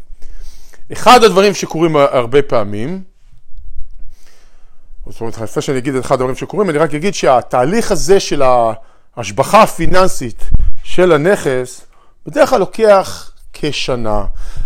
אחד 0.92 1.24
הדברים 1.24 1.54
שקורים 1.54 1.96
הרבה 1.96 2.42
פעמים, 2.42 3.02
זאת 5.06 5.20
אומרת, 5.20 5.38
לפני 5.38 5.62
שאני 5.62 5.78
אגיד 5.78 5.94
את 5.94 6.04
אחד 6.04 6.14
הדברים 6.14 6.34
שקורים, 6.34 6.70
אני 6.70 6.78
רק 6.78 6.94
אגיד 6.94 7.14
שהתהליך 7.14 7.92
הזה 7.92 8.20
של 8.20 8.42
ההשבחה 9.18 9.62
הפיננסית 9.62 10.44
של 10.84 11.12
הנכס, 11.12 11.80
בדרך 12.26 12.50
כלל 12.50 12.58
לוקח 12.58 13.32
כשנה, 13.52 14.25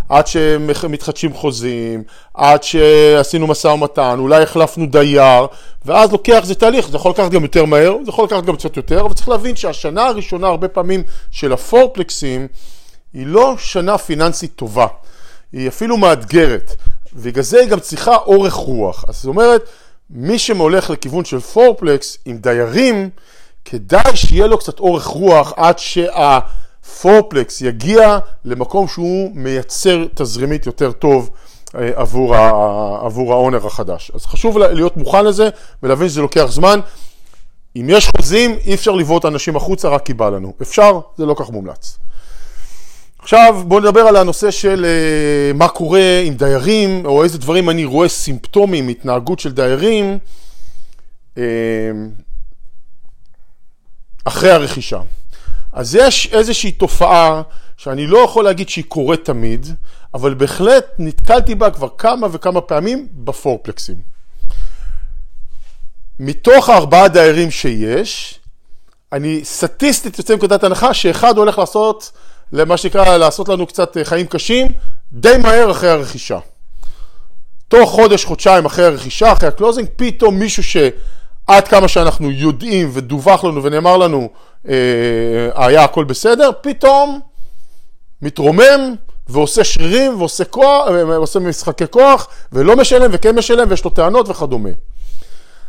עד 0.09 0.27
שמתחדשים 0.27 1.35
חוזים, 1.35 2.03
עד 2.35 2.63
שעשינו 2.63 3.47
משא 3.47 3.69
ומתן, 3.69 4.17
אולי 4.19 4.43
החלפנו 4.43 4.87
דייר, 4.87 5.47
ואז 5.85 6.13
לוקח, 6.13 6.41
זה 6.45 6.55
תהליך, 6.55 6.89
זה 6.89 6.97
יכול 6.97 7.11
לקחת 7.11 7.31
גם 7.31 7.43
יותר 7.43 7.65
מהר, 7.65 7.97
זה 8.05 8.11
יכול 8.11 8.25
לקחת 8.25 8.45
גם 8.45 8.57
קצת 8.57 8.77
יותר, 8.77 9.01
אבל 9.01 9.15
צריך 9.15 9.29
להבין 9.29 9.57
שהשנה 9.57 10.07
הראשונה 10.07 10.47
הרבה 10.47 10.69
פעמים 10.69 11.03
של 11.31 11.53
הפורפלקסים 11.53 12.49
היא 13.15 13.27
לא 13.27 13.55
שנה 13.59 13.99
פיננסית 13.99 14.53
טובה. 14.57 14.87
היא 15.53 15.69
אפילו 15.69 15.97
מאתגרת. 15.97 16.73
ובגלל 17.13 17.43
זה 17.45 17.61
היא 17.61 17.69
גם 17.69 17.81
צריכה 17.81 18.17
אורך 18.17 18.53
רוח. 18.53 19.05
אז 19.09 19.15
זאת 19.15 19.25
אומרת, 19.25 19.69
מי 20.11 20.39
שהולך 20.39 20.91
לכיוון 20.91 21.25
של 21.25 21.41
פורפלקס 21.41 22.19
עם 22.25 22.39
דיירים, 22.39 23.11
כדאי 23.65 24.17
שיהיה 24.17 24.47
לו 24.47 24.59
קצת 24.59 24.81
אורך 24.81 25.07
רוח 25.07 25.53
עד 25.57 25.79
שהפורפלקס 25.79 27.61
יגיע 27.61 28.19
למקום 28.45 28.89
שהוא 28.89 29.31
מייצר 29.35 30.05
תזרימית 30.15 30.67
יותר 30.67 30.93
טוב 30.93 31.31
אה, 31.75 31.91
עבור, 31.95 32.37
עבור 33.05 33.33
האונר 33.33 33.67
החדש. 33.67 34.11
אז 34.15 34.27
חשוב 34.27 34.59
להיות 34.59 34.97
מוכן 34.97 35.25
לזה 35.25 35.49
ולהבין 35.83 36.09
שזה 36.09 36.21
לוקח 36.21 36.47
זמן. 36.49 36.81
אם 37.77 37.87
יש 37.91 38.09
חוזים, 38.17 38.57
אי 38.67 38.75
אפשר 38.75 38.91
לבעוט 38.91 39.25
אנשים 39.25 39.57
החוצה 39.57 39.89
רק 39.89 40.07
כי 40.07 40.15
בא 40.15 40.29
לנו. 40.29 40.53
אפשר, 40.63 41.01
זה 41.17 41.27
לא 41.27 41.35
כך 41.39 41.51
מומלץ. 41.51 41.99
עכשיו 43.19 43.63
בואו 43.67 43.81
נדבר 43.81 44.01
על 44.01 44.17
הנושא 44.17 44.51
של 44.51 44.87
uh, 44.87 45.57
מה 45.57 45.69
קורה 45.69 46.21
עם 46.25 46.35
דיירים, 46.35 47.07
או 47.07 47.25
איזה 47.25 47.39
דברים 47.39 47.71
אני 47.71 47.85
רואה 47.85 48.09
סימפטומים, 48.09 48.89
התנהגות 48.89 49.41
של 49.41 49.53
דיירים 49.53 50.19
uh, 51.35 51.39
אחרי 54.25 54.51
הרכישה. 54.51 55.01
אז 55.73 55.95
יש 55.95 56.29
איזושהי 56.33 56.73
תופעה 56.73 57.43
שאני 57.77 58.07
לא 58.07 58.19
יכול 58.19 58.45
להגיד 58.45 58.69
שהיא 58.69 58.85
קורית 58.89 59.25
תמיד, 59.25 59.67
אבל 60.15 60.35
בהחלט 60.35 60.87
נתקלתי 60.99 61.55
בה 61.55 61.71
כבר 61.71 61.89
כמה 61.99 62.27
וכמה 62.33 62.61
פעמים 62.61 63.09
בפורפלקסים. 63.13 63.97
מתוך 66.19 66.69
הארבעה 66.69 67.09
דיירים 67.09 67.51
שיש, 67.51 68.41
אני 69.13 69.41
סטטיסטית 69.45 70.19
יוצא 70.19 70.35
מנקודת 70.35 70.65
הנחה 70.65 70.95
שאחד 70.95 71.39
הולך 71.39 71.59
לעשות 71.59 72.13
למה 72.53 72.77
שנקרא 72.77 73.17
לעשות 73.17 73.49
לנו 73.49 73.67
קצת 73.67 73.97
אה, 73.97 74.05
חיים 74.05 74.27
קשים, 74.27 74.67
די 75.13 75.37
מהר 75.43 75.71
אחרי 75.71 75.91
הרכישה. 75.91 76.39
תוך 77.69 77.91
חודש, 77.91 78.25
חודשיים 78.25 78.65
אחרי 78.65 78.85
הרכישה, 78.85 79.33
אחרי 79.33 79.49
ה 79.49 79.53
closing, 79.53 79.89
פתאום 79.97 80.39
מישהו 80.39 80.63
שעד 81.53 81.69
כמה 81.69 81.89
שאנחנו 81.89 82.31
יודעים 82.31 82.91
ודווח 82.93 83.45
לנו 83.45 83.63
ונאמר 83.63 83.97
לנו 83.97 84.29
אה, 84.69 84.75
היה 85.55 85.85
הכל 85.85 86.05
בסדר, 86.05 86.51
פתאום 86.61 87.21
מתרומם 88.23 88.95
ועושה 89.29 89.65
שרירים 89.65 90.19
ועושה 90.19 90.45
כוח, 90.45 90.89
אה, 90.89 91.07
ועושה 91.07 91.39
משחקי 91.39 91.85
כוח 91.91 92.29
ולא 92.53 92.77
משלם 92.77 93.11
וכן 93.13 93.35
משלם 93.35 93.71
ויש 93.71 93.85
לו 93.85 93.91
טענות 93.91 94.29
וכדומה. 94.29 94.69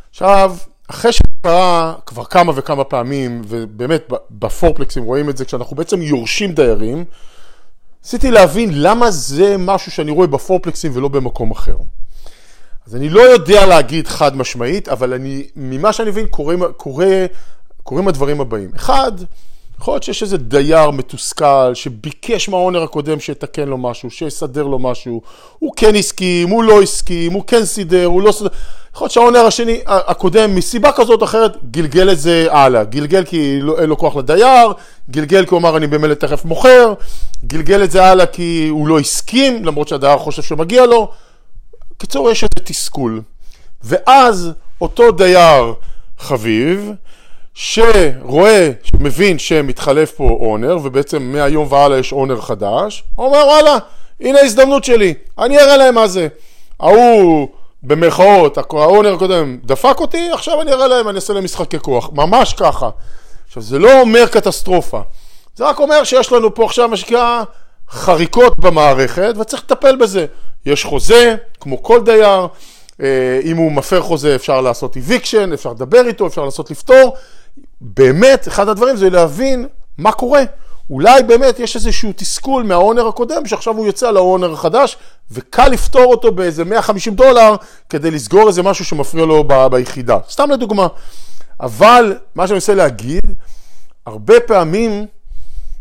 עכשיו, 0.09 0.55
אחרי 0.87 1.11
שקרה 1.11 1.93
כבר 2.05 2.25
כמה 2.25 2.51
וכמה 2.55 2.83
פעמים, 2.83 3.41
ובאמת 3.47 4.11
בפורפלקסים 4.31 5.03
רואים 5.03 5.29
את 5.29 5.37
זה, 5.37 5.45
כשאנחנו 5.45 5.75
בעצם 5.75 6.01
יורשים 6.01 6.53
דיירים, 6.53 7.05
ניסיתי 8.03 8.31
להבין 8.31 8.69
למה 8.73 9.11
זה 9.11 9.55
משהו 9.59 9.91
שאני 9.91 10.11
רואה 10.11 10.27
בפורפלקסים 10.27 10.91
ולא 10.95 11.07
במקום 11.07 11.51
אחר. 11.51 11.75
אז 12.87 12.95
אני 12.95 13.09
לא 13.09 13.21
יודע 13.21 13.65
להגיד 13.65 14.07
חד 14.07 14.37
משמעית, 14.37 14.89
אבל 14.89 15.13
אני, 15.13 15.43
ממה 15.55 15.93
שאני 15.93 16.09
מבין 16.09 16.25
קוראים, 16.27 16.63
קורא, 16.77 17.05
קוראים 17.83 18.07
הדברים 18.07 18.41
הבאים. 18.41 18.71
אחד, 18.75 19.11
יכול 19.79 19.93
להיות 19.93 20.03
שיש 20.03 20.23
איזה 20.23 20.37
דייר 20.37 20.91
מתוסכל 20.91 21.73
שביקש 21.73 22.49
מהאונר 22.49 22.83
הקודם 22.83 23.19
שיתקן 23.19 23.67
לו 23.67 23.77
משהו, 23.77 24.09
שיסדר 24.09 24.63
לו 24.63 24.79
משהו, 24.79 25.21
הוא 25.59 25.73
כן 25.75 25.95
הסכים, 25.95 26.49
הוא 26.49 26.63
לא 26.63 26.81
הסכים, 26.81 27.33
הוא 27.33 27.43
כן 27.47 27.65
סידר, 27.65 28.05
הוא 28.05 28.21
לא 28.21 28.31
סידר. 28.31 28.49
יכול 28.95 29.05
להיות 29.05 29.11
שהאונר 29.11 29.39
השני, 29.39 29.79
הקודם, 29.85 30.55
מסיבה 30.55 30.91
כזאת 30.91 31.21
או 31.21 31.25
אחרת, 31.25 31.57
גלגל 31.71 32.11
את 32.11 32.19
זה 32.19 32.47
הלאה. 32.51 32.83
גלגל 32.83 33.23
כי 33.23 33.59
לא, 33.61 33.79
אין 33.79 33.89
לו 33.89 33.97
כוח 33.97 34.15
לדייר, 34.15 34.73
גלגל 35.09 35.45
כי 35.45 35.49
הוא 35.49 35.59
אמר 35.59 35.77
אני 35.77 35.87
במילא 35.87 36.13
תכף 36.13 36.45
מוכר, 36.45 36.93
גלגל 37.45 37.83
את 37.83 37.91
זה 37.91 38.03
הלאה 38.05 38.25
כי 38.25 38.67
הוא 38.69 38.87
לא 38.87 38.99
הסכים, 38.99 39.65
למרות 39.65 39.87
שהדייר 39.87 40.17
חושב 40.17 40.41
שמגיע 40.41 40.85
לו. 40.85 41.11
קיצור, 42.03 42.31
יש 42.31 42.43
איזה 42.43 42.65
תסכול. 42.65 43.22
ואז 43.83 44.51
אותו 44.81 45.12
דייר 45.12 45.74
חביב, 46.19 46.91
שרואה, 47.53 48.72
מבין 49.00 49.39
שמתחלף 49.39 50.12
פה 50.12 50.24
אונר, 50.24 50.77
ובעצם 50.83 51.22
מהיום 51.24 51.67
והלאה 51.69 51.98
יש 51.98 52.13
אונר 52.13 52.41
חדש, 52.41 53.03
אומר 53.17 53.38
וואלה, 53.38 53.77
הנה 54.19 54.39
ההזדמנות 54.39 54.83
שלי, 54.83 55.13
אני 55.38 55.60
אראה 55.60 55.77
להם 55.77 55.95
מה 55.95 56.07
זה. 56.07 56.27
ההוא, 56.79 57.48
במרכאות, 57.83 58.57
האונר 58.57 59.13
הקודם 59.13 59.57
דפק 59.63 60.00
אותי, 60.00 60.31
עכשיו 60.33 60.62
אני 60.62 60.72
אראה 60.72 60.88
להם, 60.88 61.10
אני 61.10 61.15
אעשה 61.15 61.33
להם 61.33 61.43
משחקי 61.43 61.79
כוח. 61.79 62.10
ממש 62.13 62.53
ככה. 62.53 62.89
עכשיו, 63.48 63.63
זה 63.63 63.79
לא 63.79 64.01
אומר 64.01 64.27
קטסטרופה, 64.27 65.01
זה 65.55 65.65
רק 65.65 65.79
אומר 65.79 66.03
שיש 66.03 66.31
לנו 66.31 66.55
פה 66.55 66.65
עכשיו 66.65 66.98
שנקרא 66.98 67.43
חריקות 67.93 68.59
במערכת, 68.59 69.33
וצריך 69.39 69.63
לטפל 69.63 69.95
בזה. 69.95 70.25
יש 70.65 70.85
חוזה, 70.85 71.35
כמו 71.59 71.83
כל 71.83 72.01
דייר, 72.03 72.47
אה, 73.01 73.39
אם 73.43 73.57
הוא 73.57 73.71
מפר 73.71 74.01
חוזה 74.01 74.35
אפשר 74.35 74.62
לעשות 74.62 74.97
אביקשן, 74.97 75.53
אפשר 75.53 75.71
לדבר 75.71 76.07
איתו, 76.07 76.27
אפשר 76.27 76.45
לעשות 76.45 76.71
לפתור. 76.71 77.15
באמת, 77.81 78.47
אחד 78.47 78.69
הדברים 78.69 78.95
זה 78.95 79.09
להבין 79.09 79.67
מה 79.97 80.12
קורה. 80.12 80.41
אולי 80.89 81.23
באמת 81.23 81.59
יש 81.59 81.75
איזשהו 81.75 82.12
תסכול 82.15 82.63
מהאונר 82.63 83.07
הקודם, 83.07 83.45
שעכשיו 83.45 83.77
הוא 83.77 83.85
יוצא 83.85 84.12
לאונר 84.12 84.53
החדש, 84.53 84.97
וקל 85.31 85.67
לפתור 85.67 86.05
אותו 86.05 86.31
באיזה 86.31 86.65
150 86.65 87.15
דולר, 87.15 87.55
כדי 87.89 88.12
לסגור 88.12 88.47
איזה 88.47 88.63
משהו 88.63 88.85
שמפריע 88.85 89.25
לו 89.25 89.43
ב- 89.47 89.67
ביחידה. 89.67 90.17
סתם 90.29 90.51
לדוגמה. 90.51 90.88
אבל, 91.59 92.17
מה 92.35 92.47
שאני 92.47 92.55
מנסה 92.55 92.73
להגיד, 92.73 93.23
הרבה 94.05 94.39
פעמים 94.39 95.05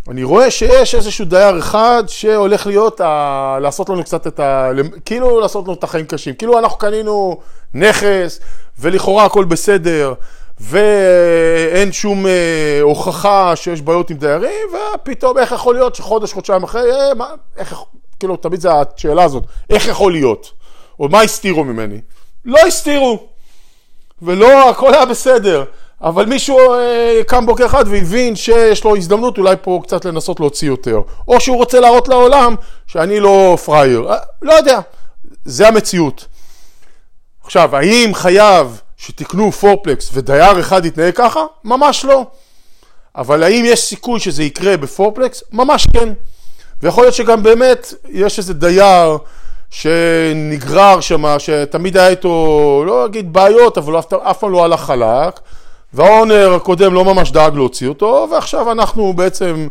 אני 0.09 0.25
רואה 0.25 0.51
שיש 0.51 0.95
איזשהו 0.95 1.25
דייר 1.25 1.59
אחד 1.59 2.05
שהולך 2.07 2.67
להיות, 2.67 3.01
ה... 3.01 3.59
לעשות 3.61 3.89
לנו 3.89 4.05
קצת 4.05 4.27
את 4.27 4.41
ה... 4.41 4.71
כאילו 5.05 5.41
לעשות 5.41 5.65
לנו 5.65 5.75
את 5.75 5.85
החיים 5.85 6.07
קשים. 6.07 6.35
כאילו 6.35 6.59
אנחנו 6.59 6.79
קנינו 6.79 7.41
נכס, 7.75 8.41
ולכאורה 8.79 9.25
הכל 9.25 9.45
בסדר, 9.45 10.15
ואין 10.61 11.93
שום 11.93 12.27
אה, 12.27 12.79
הוכחה 12.83 13.57
שיש 13.57 13.83
בעיות 13.83 14.11
עם 14.11 14.17
דיירים, 14.17 14.69
ופתאום 14.95 15.39
איך 15.39 15.53
יכול 15.53 15.75
להיות 15.75 15.95
שחודש, 15.95 16.33
חודשיים 16.33 16.63
אחרי, 16.63 16.93
אה, 16.93 17.15
מה, 17.15 17.27
איך, 17.57 17.83
כאילו, 18.19 18.37
תמיד 18.37 18.61
זו 18.61 18.71
השאלה 18.71 19.25
הזאת, 19.25 19.45
איך 19.71 19.87
יכול 19.87 20.13
להיות? 20.13 20.53
או 21.01 21.09
מה 21.09 21.21
הסתירו 21.21 21.65
ממני? 21.65 22.01
לא 22.45 22.59
הסתירו, 22.67 23.27
ולא, 24.23 24.71
הכל 24.71 24.95
היה 24.95 25.07
בסדר. 25.07 25.65
אבל 26.03 26.27
מישהו 26.27 26.75
אה, 26.75 27.21
קם 27.27 27.47
בוקר 27.47 27.67
אחד 27.67 27.85
והבין 27.89 28.37
שיש 28.37 28.85
לו 28.85 28.97
הזדמנות 28.97 29.39
אולי 29.39 29.57
פה 29.63 29.81
קצת 29.83 30.05
לנסות 30.05 30.41
להוציא 30.41 30.69
יותר. 30.69 31.01
או 31.29 31.41
שהוא 31.41 31.57
רוצה 31.57 31.81
להראות 31.81 32.09
לעולם 32.09 32.55
שאני 32.87 33.21
לא 33.21 33.59
פראייר. 33.65 34.13
אה, 34.13 34.17
לא 34.43 34.53
יודע, 34.53 34.81
זה 35.45 35.69
המציאות. 35.69 36.27
עכשיו, 37.45 37.77
האם 37.77 38.11
חייב 38.15 38.81
שתקנו 38.97 39.53
פורפלקס 39.53 40.11
ודייר 40.13 40.61
אחד 40.61 40.87
יתנהג 40.87 41.15
ככה? 41.15 41.41
ממש 41.65 42.05
לא. 42.05 42.27
אבל 43.17 43.43
האם 43.43 43.65
יש 43.67 43.81
סיכוי 43.81 44.21
שזה 44.21 44.43
יקרה 44.43 44.77
בפורפלקס? 44.77 45.43
ממש 45.53 45.87
כן. 45.93 46.09
ויכול 46.83 47.05
להיות 47.05 47.15
שגם 47.15 47.43
באמת 47.43 47.95
יש 48.09 48.39
איזה 48.39 48.55
דייר 48.55 49.19
שנגרר 49.71 51.01
שם, 51.01 51.39
שתמיד 51.39 51.97
היה 51.97 52.09
איתו, 52.09 52.83
לא 52.87 53.07
אגיד 53.07 53.33
בעיות, 53.33 53.79
אבל 53.79 53.99
אף, 53.99 54.13
אף 54.13 54.39
פעם 54.39 54.53
לא 54.53 54.65
הלך 54.65 54.81
חלק, 54.81 55.41
והאונר 55.95 56.55
הקודם 56.55 56.95
לא 56.95 57.05
ממש 57.05 57.33
דאג 57.33 57.55
להוציא 57.55 57.89
אותו, 57.89 58.29
ועכשיו 58.33 58.73
אנחנו 58.73 59.13
בעצם 59.13 59.69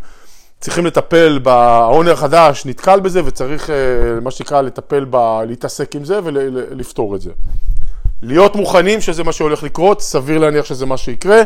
צריכים 0.59 0.85
לטפל, 0.85 1.39
האונר 1.45 2.11
החדש 2.11 2.65
נתקל 2.65 2.99
בזה 2.99 3.21
וצריך, 3.25 3.69
אה, 3.69 3.75
מה 4.21 4.31
שנקרא, 4.31 4.61
לטפל, 4.61 5.05
ב, 5.09 5.41
להתעסק 5.47 5.95
עם 5.95 6.05
זה 6.05 6.19
ולפתור 6.23 7.15
את 7.15 7.21
זה. 7.21 7.31
להיות 8.21 8.55
מוכנים 8.55 9.01
שזה 9.01 9.23
מה 9.23 9.31
שהולך 9.31 9.63
לקרות, 9.63 10.01
סביר 10.01 10.39
להניח 10.39 10.65
שזה 10.65 10.85
מה 10.85 10.97
שיקרה, 10.97 11.41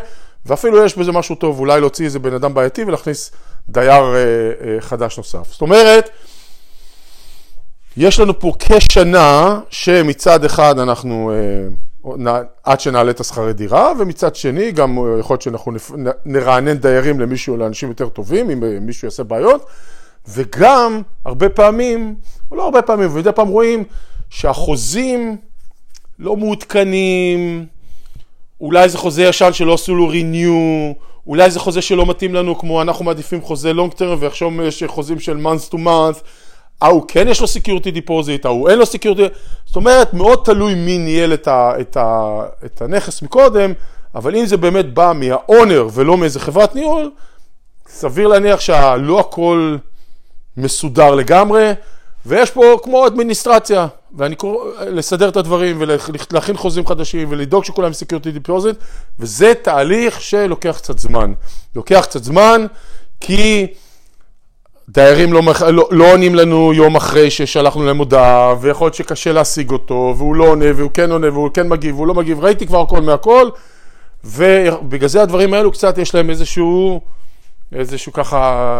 ואפילו 0.46 0.86
יש 0.86 0.98
בזה 0.98 1.12
משהו 1.12 1.36
טוב, 1.36 1.60
אולי 1.60 1.79
להוציא 1.79 2.05
איזה 2.05 2.20
בן 2.20 2.34
אדם 2.34 2.53
בעייתי 2.53 2.84
ולהכניס 2.84 3.32
דייר 3.70 4.03
אה, 4.03 4.15
אה, 4.15 4.82
חדש 4.82 5.17
נוסף. 5.17 5.51
זאת 5.51 5.62
אומרת, 5.62 6.10
יש 7.98 8.20
לנו 8.20 8.39
פה 8.39 8.53
כשנה 8.60 9.60
שמצד 9.70 10.46
אחד 10.46 10.79
אנחנו, 10.79 11.32
עד 12.64 12.80
שנעלה 12.80 13.12
את 13.12 13.20
השכרי 13.20 13.54
דירה, 13.54 13.92
ומצד 14.00 14.36
שני 14.36 14.72
גם 14.72 14.98
יכול 15.20 15.34
להיות 15.34 15.42
שאנחנו 15.42 15.72
נרענן 16.26 16.78
דיירים 16.78 17.20
למישהו, 17.20 17.58
לאנשים 17.58 17.90
יותר 17.90 18.10
טובים, 18.10 18.50
אם 18.50 18.86
מישהו 18.86 19.06
יעשה 19.06 19.24
בעיות, 19.24 19.66
וגם 20.28 21.02
הרבה 21.26 21.50
פעמים, 21.50 22.16
או 22.52 22.56
לא 22.56 22.64
הרבה 22.64 22.82
פעמים, 22.82 23.10
ומדי 23.12 23.32
פעם 23.36 23.48
רואים 23.48 23.84
שהחוזים 24.30 25.38
לא 26.20 26.36
מעודכנים, 26.36 27.66
אולי 28.62 28.90
זה 28.90 28.98
חוזה 28.98 29.24
ישן 29.24 29.54
שלא 29.54 29.74
עשו 29.74 29.96
לו 29.96 30.12
renew, 30.12 30.96
אולי 31.28 31.52
זה 31.52 31.60
חוזה 31.60 31.82
שלא 31.82 32.06
מתאים 32.06 32.36
לנו, 32.36 32.60
כמו 32.60 32.82
אנחנו 32.82 33.06
מעדיפים 33.06 33.42
חוזה 33.42 33.72
long 33.72 33.94
term, 33.96 34.16
ועכשיו 34.20 34.62
יש 34.62 34.84
חוזים 34.84 35.20
של 35.20 35.46
month 35.46 35.72
to 35.72 35.76
month, 35.76 36.20
ההוא 36.82 37.03
כן 37.08 37.27
יש 37.27 37.41
לו 37.41 37.48
security 37.48 37.96
deposit, 37.96 38.41
ההוא 38.44 38.70
אין 38.70 38.79
לו 38.79 38.86
security, 38.86 39.34
זאת 39.65 39.75
אומרת, 39.75 40.13
מאוד 40.13 40.41
תלוי 40.44 40.75
מי 40.75 40.98
ניהל 40.98 41.34
את, 41.34 41.48
ה, 41.48 41.72
את, 41.82 41.98
ה, 41.98 42.41
את 42.65 42.82
הנכס 42.82 43.22
מקודם, 43.22 43.74
אבל 44.15 44.36
אם 44.36 44.46
זה 44.46 44.58
באמת 44.58 44.94
בא 44.94 45.13
מהאונר 45.15 45.88
ולא 45.94 46.17
מאיזה 46.17 46.39
חברת 46.39 46.75
ניהול, 46.75 47.12
סביר 47.88 48.27
להניח 48.27 48.60
שלא 48.60 49.20
הכל 49.20 49.77
מסודר 50.58 51.15
לגמרי, 51.15 51.72
ויש 52.25 52.51
פה 52.51 52.77
כמו 52.84 53.08
אדמיניסטרציה, 53.08 53.88
ואני 54.17 54.36
קורא, 54.36 54.84
לסדר 54.86 55.29
את 55.29 55.38
הדברים 55.38 55.77
ולהכין 55.79 56.58
חוזים 56.58 56.88
חדשים 56.88 57.27
ולדאוג 57.32 57.63
שכולם 57.63 57.94
security 57.94 58.32
deposit, 58.32 58.75
וזה 59.20 59.53
תהליך 59.62 60.22
שלוקח 60.22 60.77
קצת 60.77 61.00
זמן. 61.00 61.34
לוקח 61.75 62.01
קצת 62.03 62.24
זמן 62.24 62.65
כי 63.20 63.67
דיירים 64.89 65.34
לא, 65.34 65.42
לא, 65.72 65.89
לא 65.92 66.12
עונים 66.12 66.36
לנו 66.36 66.74
יום 66.74 66.96
אחרי 66.96 67.32
ששלחנו 67.32 67.86
להם 67.86 67.98
הודעה, 67.98 68.56
ויכול 68.62 68.86
להיות 68.86 68.96
שקשה 68.96 69.32
להשיג 69.32 69.72
אותו, 69.72 70.13
והוא 70.18 70.36
לא 70.36 70.48
עונה, 70.48 70.65
והוא 70.75 70.92
כן 70.94 71.12
עונה, 71.12 71.32
והוא 71.32 71.50
כן 71.54 71.68
מגיב, 71.68 71.96
והוא 71.96 72.08
לא 72.08 72.13
מגיב, 72.13 72.39
ראיתי 72.39 72.68
כבר 72.68 72.82
הכל 72.82 73.01
מהכל, 73.01 73.50
ובגלל 74.24 75.10
זה 75.10 75.22
הדברים 75.22 75.54
האלו 75.54 75.72
קצת 75.72 75.98
יש 75.98 76.15
להם 76.15 76.30
איזשהו... 76.30 77.01
איזשהו 77.75 78.13
ככה 78.13 78.72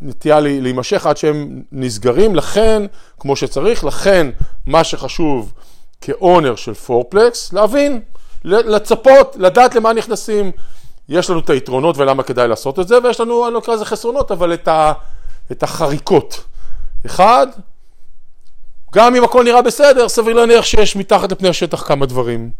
נטייה 0.00 0.40
להימשך 0.40 1.06
עד 1.06 1.16
שהם 1.16 1.62
נסגרים, 1.72 2.34
לכן, 2.34 2.82
כמו 3.20 3.36
שצריך, 3.36 3.84
לכן 3.84 4.26
מה 4.66 4.84
שחשוב 4.84 5.52
כאונר 6.00 6.56
של 6.56 6.74
פורפלקס, 6.74 7.52
להבין, 7.52 8.00
לצפות, 8.44 9.36
לדעת 9.38 9.74
למה 9.74 9.92
נכנסים. 9.92 10.50
יש 11.08 11.30
לנו 11.30 11.38
את 11.38 11.50
היתרונות 11.50 11.98
ולמה 11.98 12.22
כדאי 12.22 12.48
לעשות 12.48 12.78
את 12.78 12.88
זה, 12.88 12.98
ויש 13.04 13.20
לנו, 13.20 13.46
אני 13.46 13.54
לא 13.54 13.58
אקרא 13.58 13.74
לזה 13.74 13.84
חסרונות, 13.84 14.30
אבל 14.30 14.54
את, 14.54 14.68
ה, 14.68 14.92
את 15.52 15.62
החריקות. 15.62 16.44
אחד, 17.06 17.46
גם 18.94 19.16
אם 19.16 19.24
הכל 19.24 19.44
נראה 19.44 19.62
בסדר, 19.62 20.08
סביר 20.08 20.34
להניח 20.34 20.64
שיש 20.64 20.96
מתחת 20.96 21.32
לפני 21.32 21.48
השטח 21.48 21.82
כמה 21.88 22.06
דברים. 22.06 22.50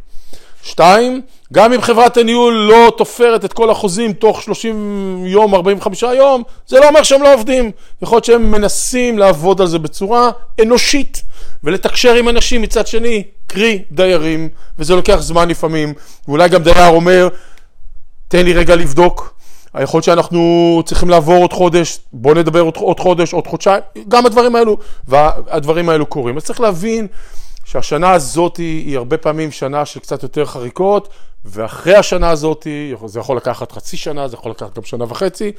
שתיים, 0.63 1.23
גם 1.53 1.73
אם 1.73 1.81
חברת 1.81 2.17
הניהול 2.17 2.55
לא 2.55 2.93
תופרת 2.97 3.45
את 3.45 3.53
כל 3.53 3.71
החוזים 3.71 4.13
תוך 4.13 4.43
30 4.43 5.25
יום, 5.27 5.55
45 5.55 6.03
יום, 6.03 6.43
זה 6.67 6.81
לא 6.81 6.89
אומר 6.89 7.03
שהם 7.03 7.23
לא 7.23 7.35
עובדים. 7.35 7.71
יכול 8.03 8.17
להיות 8.17 8.25
שהם 8.25 8.51
מנסים 8.51 9.19
לעבוד 9.19 9.61
על 9.61 9.67
זה 9.67 9.79
בצורה 9.79 10.31
אנושית 10.63 11.23
ולתקשר 11.65 12.15
עם 12.15 12.29
אנשים 12.29 12.63
מצד 12.63 12.87
שני, 12.87 13.23
קרי 13.47 13.83
דיירים, 13.91 14.49
וזה 14.79 14.95
לוקח 14.95 15.17
זמן 15.21 15.49
לפעמים, 15.49 15.95
ואולי 16.29 16.49
גם 16.49 16.63
דייר 16.63 16.89
אומר, 16.89 17.29
תן 18.29 18.45
לי 18.45 18.53
רגע 18.53 18.77
לבדוק, 18.77 19.35
יכול 19.81 19.99
להיות 19.99 20.05
שאנחנו 20.05 20.83
צריכים 20.85 21.11
לעבור 21.11 21.37
עוד 21.37 21.53
חודש, 21.53 21.99
בוא 22.13 22.35
נדבר 22.35 22.61
עוד, 22.61 22.77
עוד 22.77 23.01
חודש, 23.01 23.33
עוד 23.33 23.47
חודשיים, 23.47 23.83
גם 24.09 24.27
הדברים 24.27 24.57
האלו, 24.57 24.77
והדברים 25.09 25.89
האלו 25.89 26.07
קורים. 26.07 26.37
אז 26.37 26.45
צריך 26.45 26.61
להבין 26.61 27.07
שהשנה 27.65 28.13
הזאת 28.13 28.57
היא 28.57 28.97
הרבה 28.97 29.17
פעמים 29.17 29.51
שנה 29.51 29.85
של 29.85 30.01
קצת 30.01 30.23
יותר 30.23 30.45
חריקות, 30.45 31.09
ואחרי 31.45 31.95
השנה 31.95 32.31
הזאת, 32.31 32.67
זה 33.07 33.21
יכול 33.21 33.37
לקחת 33.37 33.73
חצי 33.73 33.97
שנה, 33.97 34.29
זה 34.29 34.35
יכול 34.35 34.51
לקחת 34.51 34.77
גם 34.77 34.85
שנה 34.85 35.05
וחצי, 35.09 35.53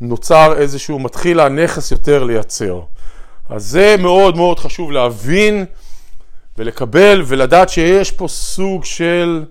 נוצר 0.00 0.54
איזשהו, 0.56 0.98
מתחיל 0.98 1.40
הנכס 1.40 1.90
יותר 1.90 2.24
לייצר. 2.24 2.80
אז 3.48 3.64
זה 3.64 3.96
מאוד 3.98 4.36
מאוד 4.36 4.58
חשוב 4.58 4.92
להבין 4.92 5.64
ולקבל 6.58 7.22
ולדעת 7.26 7.68
שיש 7.68 8.10
פה 8.10 8.28
סוג 8.28 8.84
של, 8.84 9.44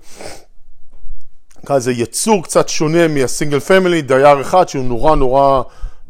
נקרא 1.63 1.77
לזה 1.77 1.91
יצור 1.91 2.43
קצת 2.43 2.69
שונה 2.69 3.07
מהסינגל 3.07 3.59
פמילי, 3.59 4.01
דייר 4.01 4.41
אחד 4.41 4.69
שהוא 4.69 4.85
נורא 4.85 5.15
נורא 5.15 5.61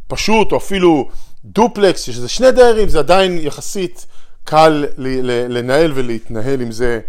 פשוט, 0.08 0.52
או 0.52 0.58
אפילו 0.58 1.10
דופלקס, 1.46 2.02
שזה 2.02 2.30
שני 2.30 2.52
דיירים, 2.52 2.90
זה 2.90 3.00
עדיין 3.00 3.38
יחסית 3.42 4.06
קל 4.44 4.86
לנהל 5.50 5.92
ולהתנהל 5.96 6.62
עם 6.62 6.72
זה 6.72 7.00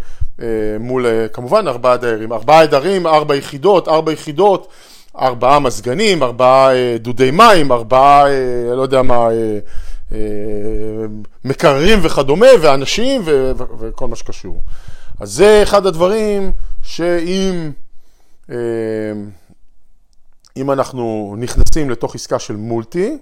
אה, 0.41 0.47
מול 0.79 1.05
אה, 1.05 1.27
כמובן 1.27 1.67
ארבעה 1.67 1.97
דיירים. 1.97 2.33
ארבעה 2.33 2.65
דיירים, 2.65 3.07
ארבע 3.07 3.35
יחידות, 3.35 3.87
ארבע 3.87 4.11
יחידות, 4.11 4.67
ארבעה 5.19 5.59
מזגנים, 5.59 6.23
ארבעה 6.23 6.75
אה, 6.75 6.97
דודי 6.99 7.31
מים, 7.31 7.71
ארבעה, 7.71 8.23
לא 8.75 8.81
יודע 8.81 9.01
מה, 9.01 9.27
מקררים 11.45 11.99
וכדומה, 12.01 12.47
ואנשים 12.61 13.21
וכל 13.79 14.07
מה 14.07 14.15
שקשור. 14.15 14.61
אז 15.19 15.31
זה 15.31 15.59
אחד 15.63 15.85
הדברים 15.85 16.51
שאם 16.83 17.71
אם 20.57 20.71
אנחנו 20.71 21.35
נכנסים 21.37 21.89
לתוך 21.89 22.15
עסקה 22.15 22.39
של 22.39 22.55
מולטי, 22.55 23.17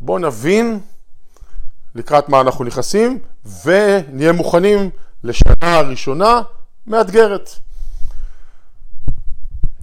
בואו 0.00 0.18
נבין 0.18 0.80
לקראת 1.94 2.28
מה 2.28 2.40
אנחנו 2.40 2.64
נכנסים, 2.64 3.18
ונהיה 3.64 4.32
מוכנים 4.32 4.90
לשנה 5.24 5.54
הראשונה 5.60 6.42
מאתגרת. 6.86 7.50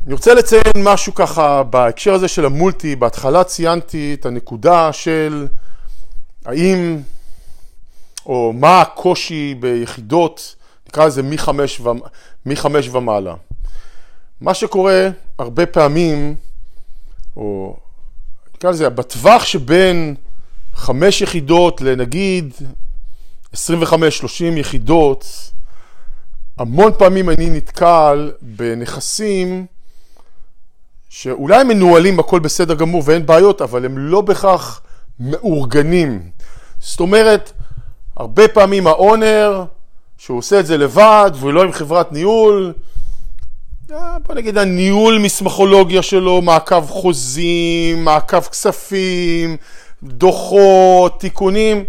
אני 0.05 0.13
רוצה 0.13 0.33
לציין 0.33 0.83
משהו 0.83 1.13
ככה 1.15 1.63
בהקשר 1.63 2.13
הזה 2.13 2.27
של 2.27 2.45
המולטי, 2.45 2.95
בהתחלה 2.95 3.43
ציינתי 3.43 4.17
את 4.19 4.25
הנקודה 4.25 4.93
של 4.93 5.47
האם, 6.45 7.01
או 8.25 8.53
מה 8.53 8.81
הקושי 8.81 9.55
ביחידות, 9.59 10.55
נקרא 10.87 11.05
לזה 11.05 11.23
מחמש, 11.23 11.79
ו... 11.79 11.89
מחמש 12.45 12.89
ומעלה. 12.89 13.35
מה 14.41 14.53
שקורה 14.53 15.09
הרבה 15.39 15.65
פעמים, 15.65 16.35
או 17.35 17.77
נקרא 18.55 18.71
לזה, 18.71 18.89
בטווח 18.89 19.45
שבין 19.45 20.15
חמש 20.73 21.21
יחידות 21.21 21.81
לנגיד 21.81 22.53
25-30 23.53 23.57
יחידות, 24.55 25.51
המון 26.57 26.91
פעמים 26.97 27.29
אני 27.29 27.49
נתקל 27.49 28.31
בנכסים 28.41 29.65
שאולי 31.09 31.63
מנוהלים 31.63 32.19
הכל 32.19 32.39
בסדר 32.39 32.73
גמור 32.73 33.03
ואין 33.05 33.25
בעיות, 33.25 33.61
אבל 33.61 33.85
הם 33.85 33.97
לא 33.97 34.21
בהכרח 34.21 34.81
מאורגנים. 35.19 36.29
זאת 36.79 36.99
אומרת, 36.99 37.51
הרבה 38.15 38.47
פעמים 38.47 38.87
האונר, 38.87 39.65
שהוא 40.17 40.37
עושה 40.37 40.59
את 40.59 40.65
זה 40.65 40.77
לבד 40.77 41.31
והוא 41.35 41.53
לא 41.53 41.63
עם 41.63 41.71
חברת 41.71 42.11
ניהול, 42.11 42.73
בוא 43.89 44.35
נגיד 44.35 44.57
הניהול 44.57 45.19
מסמכולוגיה 45.19 46.01
שלו, 46.01 46.41
מעקב 46.41 46.85
חוזים, 46.87 48.03
מעקב 48.03 48.41
כספים, 48.41 49.57
דוחות, 50.03 51.19
תיקונים, 51.19 51.85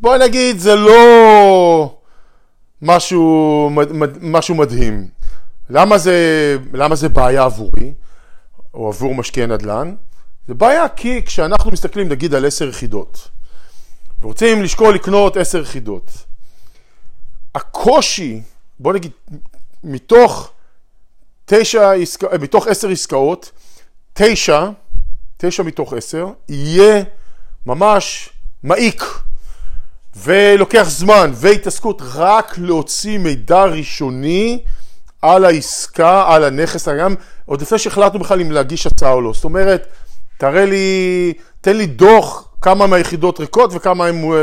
בוא 0.00 0.16
נגיד 0.16 0.58
זה 0.58 0.74
לא 0.74 1.96
משהו, 2.82 3.70
משהו 4.20 4.54
מדהים. 4.54 5.08
למה 5.70 5.98
זה, 5.98 6.56
למה 6.72 6.94
זה 6.94 7.08
בעיה 7.08 7.44
עבורי, 7.44 7.92
או 8.74 8.88
עבור 8.88 9.14
משקיעי 9.14 9.46
נדל"ן? 9.46 9.94
זה 10.48 10.54
בעיה 10.54 10.88
כי 10.88 11.22
כשאנחנו 11.26 11.70
מסתכלים 11.70 12.08
נגיד 12.08 12.34
על 12.34 12.46
עשר 12.46 12.68
יחידות, 12.68 13.28
ורוצים 14.22 14.62
לשקול 14.62 14.94
לקנות 14.94 15.36
עשר 15.36 15.62
יחידות, 15.62 16.10
הקושי, 17.54 18.42
בוא 18.80 18.92
נגיד, 18.92 19.10
מתוך 19.84 20.50
תשע, 21.44 21.92
מתוך 22.40 22.66
עשר 22.66 22.88
עסקאות, 22.90 23.50
תשע 24.12 24.68
תשע 25.36 25.62
מתוך 25.62 25.92
עשר, 25.92 26.26
יהיה 26.48 27.02
ממש 27.66 28.28
מעיק 28.62 29.04
ולוקח 30.16 30.86
זמן 30.88 31.30
והתעסקות 31.34 32.02
רק 32.14 32.58
להוציא 32.58 33.18
מידע 33.18 33.64
ראשוני 33.64 34.64
על 35.22 35.44
העסקה, 35.44 36.24
על 36.28 36.44
הנכס, 36.44 36.88
גם 36.88 37.14
עוד 37.46 37.62
לפני 37.62 37.78
שהחלטנו 37.78 38.20
בכלל 38.20 38.40
אם 38.40 38.50
להגיש 38.50 38.86
הצעה 38.86 39.12
או 39.12 39.20
לא. 39.20 39.32
זאת 39.32 39.44
אומרת, 39.44 39.86
תראה 40.38 40.64
לי, 40.64 41.32
תן 41.60 41.76
לי 41.76 41.86
דוח 41.86 42.48
כמה 42.62 42.86
מהיחידות 42.86 43.40
ריקות 43.40 43.70
וכמה 43.74 44.06
הם, 44.06 44.32
אה, 44.32 44.38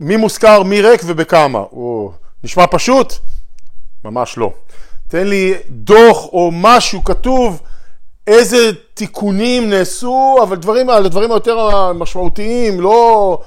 מי 0.00 0.16
מושכר, 0.16 0.62
מי 0.62 0.80
ריק 0.82 1.00
ובכמה. 1.06 1.58
או, 1.58 2.12
נשמע 2.44 2.64
פשוט? 2.70 3.14
ממש 4.04 4.38
לא. 4.38 4.52
תן 5.08 5.26
לי 5.26 5.54
דוח 5.68 6.26
או 6.32 6.50
משהו 6.52 7.04
כתוב 7.04 7.62
איזה 8.26 8.70
תיקונים 8.94 9.70
נעשו, 9.70 10.36
אבל 10.42 10.56
דברים, 10.56 10.90
על 10.90 11.06
הדברים 11.06 11.32
היותר 11.32 11.92
משמעותיים, 11.92 12.80
לא 12.80 13.40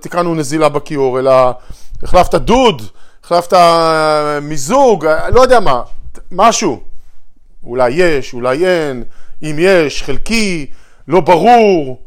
תקראנו 0.00 0.34
נזילה 0.34 0.68
בכיור, 0.68 1.18
אלא 1.18 1.50
החלפת 2.02 2.34
דוד, 2.34 2.82
החלפת 3.24 3.56
מיזוג, 4.42 5.06
לא 5.34 5.40
יודע 5.40 5.60
מה, 5.60 5.82
משהו. 6.32 6.80
אולי 7.64 7.90
יש, 7.90 8.34
אולי 8.34 8.66
אין, 8.66 9.04
אם 9.42 9.56
יש, 9.58 10.02
חלקי, 10.02 10.66
לא 11.08 11.20
ברור. 11.20 12.02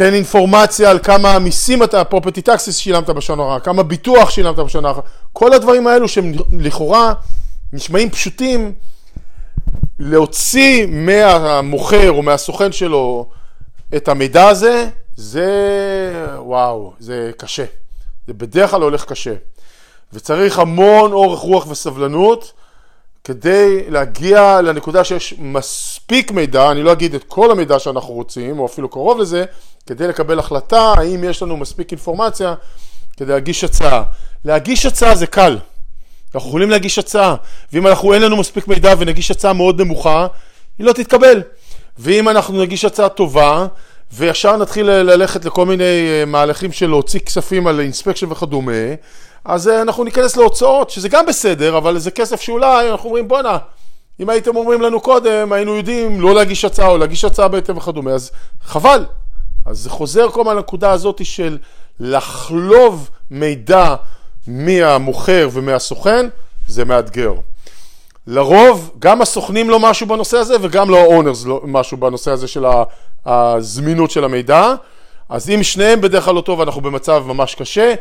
תן 0.00 0.14
אינפורמציה 0.14 0.90
על 0.90 0.98
כמה 0.98 1.38
מיסים 1.38 1.82
אתה, 1.82 2.04
פרופטי 2.04 2.42
טקסיס 2.42 2.76
שילמת 2.76 3.10
בשנה 3.10 3.42
האחרונה, 3.42 3.60
כמה 3.60 3.82
ביטוח 3.82 4.30
שילמת 4.30 4.56
בשנה 4.56 4.88
האחרונה. 4.88 5.08
כל 5.32 5.52
הדברים 5.52 5.86
האלו 5.86 6.08
שהם 6.08 6.32
לכאורה 6.58 7.12
נשמעים 7.72 8.10
פשוטים, 8.10 8.72
להוציא 9.98 10.86
מהמוכר 10.86 12.10
או 12.10 12.22
מהסוכן 12.22 12.72
שלו 12.72 13.28
את 13.96 14.08
המידע 14.08 14.48
הזה, 14.48 14.88
זה 15.16 15.50
וואו, 16.38 16.92
זה 16.98 17.30
קשה. 17.36 17.64
זה 18.26 18.34
בדרך 18.34 18.70
כלל 18.70 18.82
הולך 18.82 19.04
קשה. 19.04 19.34
וצריך 20.12 20.58
המון 20.58 21.12
אורך 21.12 21.40
רוח 21.40 21.70
וסבלנות 21.70 22.52
כדי 23.30 23.82
להגיע 23.88 24.60
לנקודה 24.62 25.04
שיש 25.04 25.34
מספיק 25.38 26.30
מידע, 26.30 26.70
אני 26.70 26.82
לא 26.82 26.92
אגיד 26.92 27.14
את 27.14 27.24
כל 27.24 27.50
המידע 27.50 27.78
שאנחנו 27.78 28.14
רוצים, 28.14 28.58
או 28.58 28.66
אפילו 28.66 28.88
קרוב 28.88 29.18
לזה, 29.18 29.44
כדי 29.86 30.08
לקבל 30.08 30.38
החלטה 30.38 30.94
האם 30.96 31.24
יש 31.24 31.42
לנו 31.42 31.56
מספיק 31.56 31.90
אינפורמציה 31.90 32.54
כדי 33.16 33.32
להגיש 33.32 33.64
הצעה. 33.64 34.02
להגיש 34.44 34.86
הצעה 34.86 35.14
זה 35.14 35.26
קל. 35.26 35.58
אנחנו 36.34 36.48
יכולים 36.48 36.70
להגיש 36.70 36.98
הצעה, 36.98 37.34
ואם 37.72 37.86
אנחנו 37.86 38.14
אין 38.14 38.22
לנו 38.22 38.36
מספיק 38.36 38.68
מידע 38.68 38.94
ונגיש 38.98 39.30
הצעה 39.30 39.52
מאוד 39.52 39.80
נמוכה, 39.80 40.26
היא 40.78 40.86
לא 40.86 40.92
תתקבל. 40.92 41.42
ואם 41.98 42.28
אנחנו 42.28 42.62
נגיש 42.62 42.84
הצעה 42.84 43.08
טובה, 43.08 43.66
וישר 44.12 44.56
נתחיל 44.56 44.86
ללכת 44.86 45.44
לכל 45.44 45.66
מיני 45.66 45.84
אה, 45.84 46.24
מהלכים 46.26 46.72
של 46.72 46.86
להוציא 46.86 47.20
כספים 47.20 47.66
על 47.66 47.80
אינספקשן 47.80 48.32
וכדומה, 48.32 48.72
אז 49.44 49.68
אה, 49.68 49.82
אנחנו 49.82 50.04
ניכנס 50.04 50.36
להוצאות, 50.36 50.90
שזה 50.90 51.08
גם 51.08 51.26
בסדר, 51.26 51.78
אבל 51.78 51.98
זה 51.98 52.10
כסף 52.10 52.40
שאולי 52.40 52.90
אנחנו 52.90 53.08
אומרים 53.08 53.28
בואנה, 53.28 53.58
אם 54.20 54.28
הייתם 54.30 54.56
אומרים 54.56 54.80
לנו 54.82 55.00
קודם, 55.00 55.52
היינו 55.52 55.76
יודעים 55.76 56.20
לא 56.20 56.34
להגיש 56.34 56.64
הצעה 56.64 56.88
או 56.88 56.98
להגיש 56.98 57.24
הצעה 57.24 57.48
בהתאם 57.48 57.76
וכדומה, 57.76 58.10
אז 58.10 58.30
חבל. 58.62 59.04
אז 59.66 59.78
זה 59.78 59.90
חוזר 59.90 60.30
כל 60.30 60.40
הזמן 60.40 60.56
לנקודה 60.56 60.90
הזאת 60.90 61.24
של 61.24 61.58
לחלוב 62.00 63.10
מידע 63.30 63.94
מהמוכר 64.46 65.48
ומהסוכן, 65.52 66.28
זה 66.68 66.84
מאתגר. 66.84 67.34
לרוב, 68.26 68.90
גם 68.98 69.22
הסוכנים 69.22 69.70
לא 69.70 69.80
משהו 69.80 70.06
בנושא 70.06 70.36
הזה 70.36 70.54
וגם 70.60 70.90
לא 70.90 70.98
האונרס 70.98 71.46
לא 71.46 71.60
משהו 71.64 71.96
בנושא 71.96 72.30
הזה 72.30 72.48
של 72.48 72.64
הזמינות 73.26 74.10
של 74.10 74.24
המידע. 74.24 74.74
אז 75.28 75.50
אם 75.50 75.62
שניהם 75.62 76.00
בדרך 76.00 76.24
כלל 76.24 76.34
לא 76.34 76.40
טוב, 76.40 76.60
אנחנו 76.60 76.80
במצב 76.80 77.24
ממש 77.26 77.54
קשה, 77.54 77.94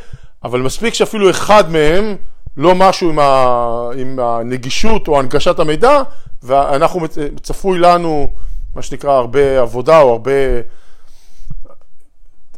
אבל 0.43 0.61
מספיק 0.61 0.93
שאפילו 0.93 1.29
אחד 1.29 1.71
מהם 1.71 2.15
לא 2.57 2.75
משהו 2.75 3.09
עם, 3.09 3.19
ה, 3.19 3.89
עם 3.97 4.19
הנגישות 4.19 5.07
או 5.07 5.19
הנגשת 5.19 5.59
המידע, 5.59 6.01
ואנחנו, 6.43 7.01
צפוי 7.41 7.79
לנו, 7.79 8.33
מה 8.75 8.81
שנקרא, 8.81 9.11
הרבה 9.11 9.61
עבודה 9.61 10.01
או 10.01 10.11
הרבה 10.11 10.31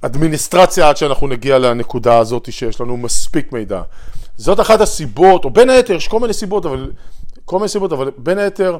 אדמיניסטרציה 0.02 0.89
עד 0.89 0.98
שאנחנו 0.98 1.28
נגיע 1.28 1.60
לנקודה 1.60 2.17
הזאת 2.17 2.52
שיש 2.52 2.82
לנו 2.82 2.98
מספיק 2.98 3.52
מידע. 3.52 3.82
זאת 4.38 4.60
אחת 4.60 4.82
הסיבות, 4.82 5.46
או 5.46 5.50
בין 5.50 5.70
היתר, 5.70 5.94
יש 5.94 6.08
כל 6.08 6.20
מיני 6.20 6.34
סיבות, 6.34 6.65
אבל, 6.65 6.91
כל 7.46 7.58
מיני 7.58 7.70
סיבות, 7.70 7.94
אבל 7.94 8.12
בין 8.17 8.38
היתר, 8.38 8.78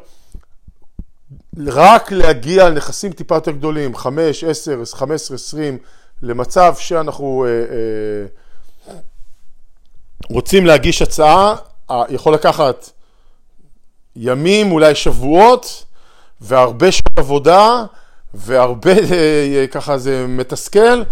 רק 1.68 2.12
להגיע 2.12 2.70
לנכסים 2.70 3.12
טיפה 3.12 3.36
יותר 3.36 3.52
גדולים, 3.52 3.96
5, 3.96 4.44
10, 4.44 4.86
15, 4.86 5.36
20, 5.36 5.78
למצב 6.22 6.76
שאנחנו 6.78 7.46
אה, 7.46 7.50
אה, 7.50 8.26
רוצים 10.30 10.66
להגיש 10.66 11.02
הצעה, 11.02 11.56
אה, 11.92 12.04
יכול 12.10 12.34
לקחת 12.34 12.90
ימים, 14.16 14.72
אולי 14.72 14.96
שבועות, 14.96 15.86
והרבה 16.42 16.92
שעות 16.92 17.20
עבודה, 17.20 17.84
והרבה 18.34 18.92
אה, 18.92 19.66
ככה 19.72 19.98
זה 19.98 20.26
מתסכל. 20.28 21.04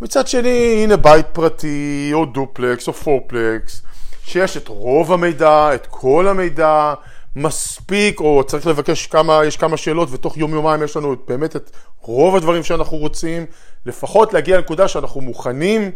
מצד 0.00 0.28
שני, 0.28 0.80
הנה 0.84 0.96
בית 0.96 1.26
פרטי, 1.32 2.10
או 2.12 2.24
דופלקס, 2.24 2.88
או 2.88 2.92
פורפלקס, 2.92 3.82
שיש 4.24 4.56
את 4.56 4.68
רוב 4.68 5.12
המידע, 5.12 5.74
את 5.74 5.86
כל 5.90 6.28
המידע, 6.28 6.94
מספיק, 7.36 8.20
או 8.20 8.44
צריך 8.46 8.66
לבקש 8.66 9.06
כמה, 9.06 9.40
יש 9.44 9.56
כמה 9.56 9.76
שאלות, 9.76 10.08
ותוך 10.12 10.36
יום-יומיים 10.36 10.82
יש 10.82 10.96
לנו 10.96 11.16
באמת 11.28 11.56
את 11.56 11.70
רוב 12.00 12.36
הדברים 12.36 12.62
שאנחנו 12.62 12.96
רוצים, 12.96 13.46
לפחות 13.86 14.32
להגיע 14.32 14.56
לנקודה 14.56 14.88
שאנחנו 14.88 15.20
מוכנים, 15.20 15.90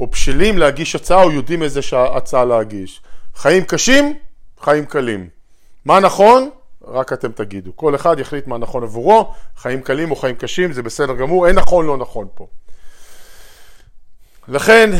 או 0.00 0.06
בשלים 0.06 0.58
להגיש 0.58 0.94
הצעה, 0.94 1.22
או 1.22 1.30
יודעים 1.30 1.62
איזה 1.62 1.80
הצעה 2.16 2.44
להגיש. 2.44 3.00
חיים 3.34 3.64
קשים, 3.64 4.18
חיים 4.60 4.84
קלים. 4.86 5.28
מה 5.84 6.00
נכון? 6.00 6.50
רק 6.84 7.12
אתם 7.12 7.32
תגידו. 7.32 7.76
כל 7.76 7.94
אחד 7.94 8.18
יחליט 8.18 8.46
מה 8.46 8.58
נכון 8.58 8.82
עבורו, 8.82 9.34
חיים 9.56 9.82
קלים 9.82 10.10
או 10.10 10.16
חיים 10.16 10.36
קשים, 10.36 10.72
זה 10.72 10.82
בסדר 10.82 11.14
גמור, 11.14 11.46
אין 11.46 11.56
נכון 11.56 11.86
לא 11.86 11.96
נכון 11.96 12.26
פה. 12.34 12.46
לכן, 14.48 14.90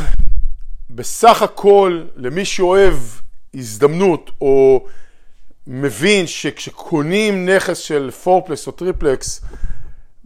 בסך 0.91 1.43
הכל, 1.43 2.05
למי 2.17 2.45
שאוהב 2.45 2.95
הזדמנות, 3.55 4.31
או 4.41 4.87
מבין 5.67 6.27
שכשקונים 6.27 7.49
נכס 7.49 7.79
של 7.79 8.11
fourplex 8.11 8.67
או 8.67 8.73
triplex, 8.73 9.41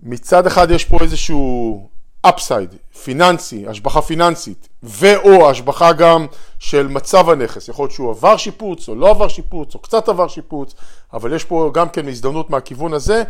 מצד 0.02 0.46
אחד 0.46 0.70
יש 0.70 0.84
פה 0.84 0.98
איזשהו 1.00 1.88
upside, 2.28 2.74
פיננסי, 3.04 3.66
השבחה 3.68 4.02
פיננסית, 4.02 4.68
ו/או 4.82 5.50
השבחה 5.50 5.92
גם 5.92 6.26
של 6.58 6.86
מצב 6.88 7.30
הנכס, 7.30 7.68
יכול 7.68 7.82
להיות 7.82 7.92
שהוא 7.92 8.10
עבר 8.10 8.36
שיפוץ 8.36 8.88
או 8.88 8.94
לא 8.94 9.10
עבר 9.10 9.28
שיפוץ 9.28 9.74
או 9.74 9.78
קצת 9.78 10.08
עבר 10.08 10.28
שיפוץ, 10.28 10.74
אבל 11.12 11.34
יש 11.34 11.44
פה 11.44 11.70
גם 11.74 11.88
כן 11.88 12.08
הזדמנות 12.08 12.50
מהכיוון 12.50 12.94
הזה, 12.94 13.22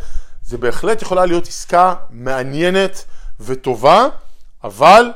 זה 0.45 0.59
בהחלט 0.59 1.03
יכולה 1.03 1.27
להיות 1.27 1.47
עסקה 1.47 1.95
מעניינת 2.11 3.05
וטובה, 3.41 4.07
אבל 4.65 5.11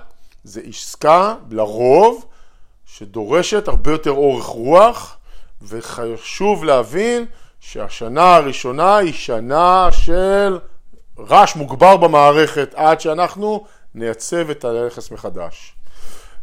זה 0.44 0.60
עסקה 0.68 1.34
לרוב 1.50 2.24
שדורשת 2.86 3.68
הרבה 3.68 3.90
יותר 3.90 4.10
אורך 4.10 4.44
רוח, 4.44 5.16
וחשוב 5.62 6.64
להבין 6.64 7.26
שהשנה 7.60 8.36
הראשונה 8.36 8.96
היא 8.96 9.12
שנה 9.12 9.88
של 9.90 10.58
רעש 11.18 11.56
מוגבר 11.56 11.96
במערכת 11.96 12.74
עד 12.74 13.00
שאנחנו 13.00 13.64
נייצב 13.94 14.50
את 14.50 14.64
הנכס 14.64 15.10
מחדש. 15.10 15.74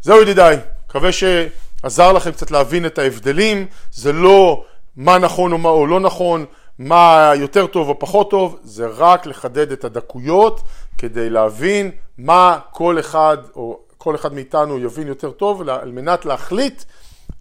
זהו 0.01 0.21
ידידיי, 0.21 0.57
מקווה 0.88 1.09
שעזר 1.11 2.11
לכם 2.11 2.31
קצת 2.31 2.51
להבין 2.51 2.85
את 2.85 2.99
ההבדלים, 2.99 3.67
זה 3.91 4.13
לא 4.13 4.63
מה 4.95 5.17
נכון 5.17 5.51
או 5.51 5.57
מה 5.57 5.69
או 5.69 5.88
לא 5.88 5.99
נכון, 5.99 6.45
מה 6.79 7.31
יותר 7.35 7.67
טוב 7.67 7.89
או 7.89 7.99
פחות 7.99 8.29
טוב, 8.29 8.59
זה 8.63 8.88
רק 8.88 9.25
לחדד 9.25 9.71
את 9.71 9.83
הדקויות 9.83 10.61
כדי 10.97 11.29
להבין 11.29 11.91
מה 12.17 12.59
כל 12.71 12.99
אחד 12.99 13.38
או 13.55 13.79
כל 13.97 14.15
אחד 14.15 14.33
מאיתנו 14.33 14.79
יבין 14.79 15.07
יותר 15.07 15.31
טוב 15.31 15.69
על 15.69 15.91
מנת 15.91 16.25
להחליט 16.25 16.83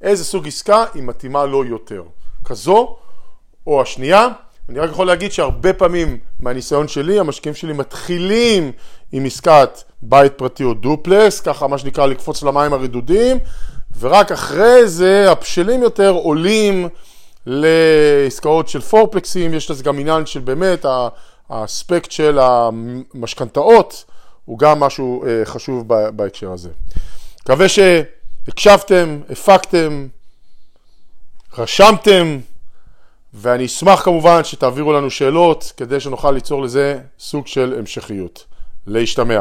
איזה 0.02 0.24
סוג 0.24 0.46
עסקה 0.46 0.84
היא 0.94 1.02
מתאימה 1.02 1.44
לו 1.44 1.64
יותר, 1.64 2.02
כזו 2.44 2.96
או 3.66 3.82
השנייה. 3.82 4.28
אני 4.68 4.78
רק 4.78 4.90
יכול 4.90 5.06
להגיד 5.06 5.32
שהרבה 5.32 5.72
פעמים 5.72 6.18
מהניסיון 6.40 6.88
שלי, 6.88 7.18
המשקיעים 7.18 7.54
שלי 7.54 7.72
מתחילים 7.72 8.72
עם 9.12 9.24
עסקת 9.24 9.82
בית 10.02 10.32
פרטי 10.32 10.64
או 10.64 10.74
דופלס, 10.74 11.40
ככה 11.40 11.66
מה 11.66 11.78
שנקרא 11.78 12.06
לקפוץ 12.06 12.42
למים 12.42 12.72
הרדודים, 12.72 13.38
ורק 13.98 14.32
אחרי 14.32 14.88
זה 14.88 15.30
הבשלים 15.30 15.82
יותר 15.82 16.10
עולים 16.10 16.88
לעסקאות 17.46 18.68
של 18.68 18.80
פורפלקסים, 18.80 19.54
יש 19.54 19.70
לזה 19.70 19.84
גם 19.84 19.98
עניין 19.98 20.26
של 20.26 20.40
באמת 20.40 20.86
האספקט 21.50 22.10
של 22.10 22.38
המשכנתאות, 22.38 24.04
הוא 24.44 24.58
גם 24.58 24.80
משהו 24.80 25.24
אה, 25.26 25.44
חשוב 25.44 25.88
בהקשר 25.88 26.52
הזה. 26.52 26.70
מקווה 27.42 27.66
שהקשבתם, 27.68 29.20
הפקתם, 29.30 30.06
רשמתם. 31.58 32.38
ואני 33.34 33.66
אשמח 33.66 34.04
כמובן 34.04 34.44
שתעבירו 34.44 34.92
לנו 34.92 35.10
שאלות 35.10 35.72
כדי 35.76 36.00
שנוכל 36.00 36.30
ליצור 36.30 36.62
לזה 36.62 37.00
סוג 37.18 37.46
של 37.46 37.76
המשכיות. 37.78 38.44
להשתמע. 38.86 39.40